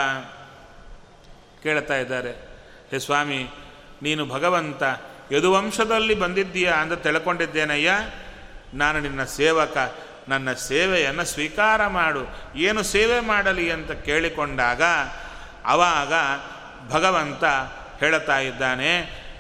[1.62, 2.32] ಕೇಳ್ತಾ ಇದ್ದಾರೆ,
[2.90, 3.48] ಹೇ ಸ್ವಾಮಿ,
[4.02, 4.82] ನೀನು ಭಗವಂತ,
[5.32, 7.90] ಯದುವಂಶದಲ್ಲಿ ಬಂದಿದ್ದೀಯಾ ಅಂತ ತಿಳ್ಕೊಂಡಿದ್ದೇನಯ್ಯ?
[8.74, 9.76] ನಾನು ನಿನ್ನ ಸೇವಕ,
[10.28, 12.22] ನನ್ನ ಸೇವೆಯನ್ನು ಸ್ವೀಕಾರ ಮಾಡು,
[12.56, 14.82] ಏನು ಸೇವೆ ಮಾಡಲಿ ಅಂತ ಕೇಳಿಕೊಂಡಾಗ
[15.64, 16.12] ಆವಾಗ
[16.92, 17.44] ಭಗವಂತ
[17.98, 18.92] ಹೇಳ್ತಾ ಇದ್ದಾನೆ,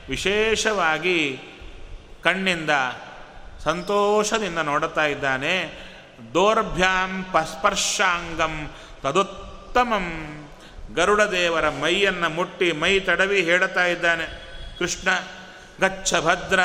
[0.08, 1.40] ವಿಶೇಷವಾಗಿ
[2.22, 2.70] ಕಣ್ಣಿಂದ
[3.64, 5.54] ಸಂತೋಷದಿಂದ ನೋಡುತ್ತಾ ಇದ್ದಾನೆ
[6.34, 8.70] ದೌರ್ಭ್ಯಾಂ ಪಸ್ಪರ್ಶಾಂಗಂ
[9.02, 10.06] ತದುತ್ತಮಂ.
[10.94, 14.26] ಗರುಡದೇವರ ಮೈಯನ್ನು ಮುಟ್ಟಿ ಮೈ ತಡವಿ ಹೇಳುತ್ತಾ ಇದ್ದಾನೆ.
[14.78, 15.08] ಕೃಷ್ಣ,
[15.80, 16.60] ಗಚ್ಚ ಭದ್ರ,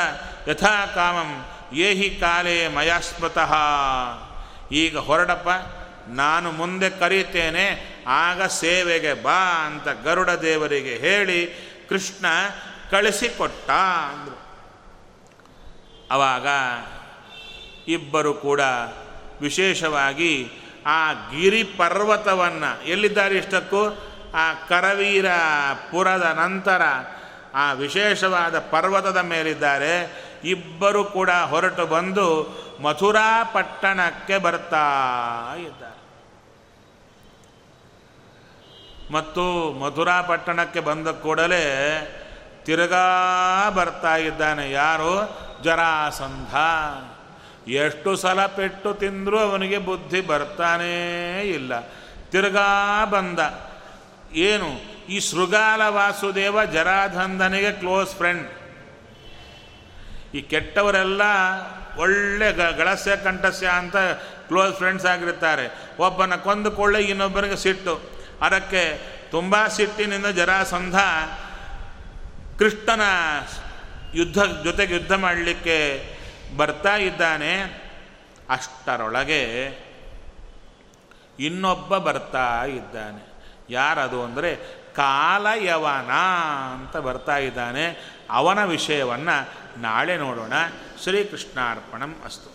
[0.50, 3.54] ಯಥಾ ಕಾಮಂ, ಏಹಿ ಕಾಲೇ ಮಯಾಸ್ಮೃತಃ.
[4.72, 5.48] ಈಗ ಹೊರಡಪ್ಪ,
[6.08, 7.66] ನಾನು ಮುಂದೆ ಕರೀತೇನೆ
[8.06, 11.46] ಆಗ ಸೇವೆಗೆ ಬಾ ಅಂತ ಗರುಡ ದೇವರಿಗೆ ಹೇಳಿ
[11.88, 12.26] ಕೃಷ್ಣ
[12.90, 13.70] ಕಳಿಸಿಕೊಟ್ಟ
[14.10, 14.38] ಅಂದರು.
[16.10, 16.46] ಆವಾಗ
[17.88, 18.60] ಇಬ್ಬರು ಕೂಡ
[19.40, 20.50] ವಿಶೇಷವಾಗಿ
[20.86, 23.98] ಆ ಗಿರಿ ಪರ್ವತವನ್ನು ಎಲ್ಲಿದ್ದಾರೆ ಇಷ್ಟಕ್ಕೂ?
[24.34, 25.26] ಆ ಕರವೀರ
[25.90, 26.82] ಪುರದ ನಂತರ
[27.54, 30.28] ಆ ವಿಶೇಷವಾದ ಪರ್ವತದ ಮೇಲಿದ್ದಾರೆ.
[30.44, 34.86] ಇಬ್ಬರು ಕೂಡ ಹೊರಟು ಬಂದು ಮಥುರಾ ಪಟ್ಟಣಕ್ಕೆ ಬರ್ತಾ
[35.62, 35.98] ಇದ್ದಾರೆ.
[39.12, 41.64] ಮತ್ತು ಮಥುರಾ ಪಟ್ಟಣಕ್ಕೆ ಬಂದ ಕೂಡಲೇ
[42.64, 43.06] ತಿರುಗಾ
[43.70, 45.38] ಬರ್ತಾ ಇದ್ದಾನೆ ಯಾರು?
[45.62, 46.54] ಜರಾಸಂಧ.
[47.68, 51.80] ಎಷ್ಟು ಸಲ ಪೆಟ್ಟು ತಿಂದರೂ ಅವನಿಗೆ ಬುದ್ಧಿ ಬರ್ತಾನೇ ಇಲ್ಲ.
[52.30, 53.38] ತಿರುಗಾ ಬಂದ.
[54.32, 54.98] ಏನು?
[55.08, 58.48] ಈ ಶೃಗಾಲ ವಾಸುದೇವ ಜರಾಧಂದನಿಗೆ ಕ್ಲೋಸ್ ಫ್ರೆಂಡ್.
[60.34, 61.22] ಈ ಕೆಟ್ಟವರೆಲ್ಲ
[61.96, 63.96] ಒಳ್ಳೆ ಗಳಸ್ಯ ಕಂಠಸ್ಯ ಅಂತ
[64.48, 65.88] ಕ್ಲೋಸ್ ಫ್ರೆಂಡ್ಸ್ ಆಗಿರ್ತಾರೆ.
[65.98, 68.00] ಒಬ್ಬನ ಕೊಂದುಕೊಳ್ಳೆ ಇನ್ನೊಬ್ಬನಿಗೆ ಸಿಟ್ಟು.
[68.40, 69.00] ಅದಕ್ಕೆ
[69.30, 70.94] ತುಂಬ ಸಿಟ್ಟಿನಿಂದ ಜರಾಸಂಧ
[72.58, 73.00] ಕೃಷ್ಣನ
[74.14, 76.17] ಯುದ್ಧ ಜೊತೆಗೆ ಯುದ್ಧ ಮಾಡಲಿಕ್ಕೆ
[76.56, 77.62] ಬರ್ತಾ ಇದ್ದಾನೆ,
[78.50, 79.78] ಅಷ್ಟರೊಳಗೆ
[81.38, 83.28] ಇನ್ನೊಬ್ಬ ಬರ್ತಾ ಇದ್ದಾನೆ.
[83.70, 84.56] ಯಾರದು ಅಂದರೆ,
[84.94, 86.10] ಕಾಲಯವನ
[86.72, 88.14] ಅಂತ ಬರ್ತಾ ಇದ್ದಾನೆ.
[88.30, 89.48] ಅವನ ವಿಷಯವನ್ನು
[89.80, 90.52] ನಾಳೆ ನೋಡೋಣ.
[91.02, 92.47] ಶ್ರೀಕೃಷ್ಣಾರ್ಪಣಂ ಅಸ್ತು.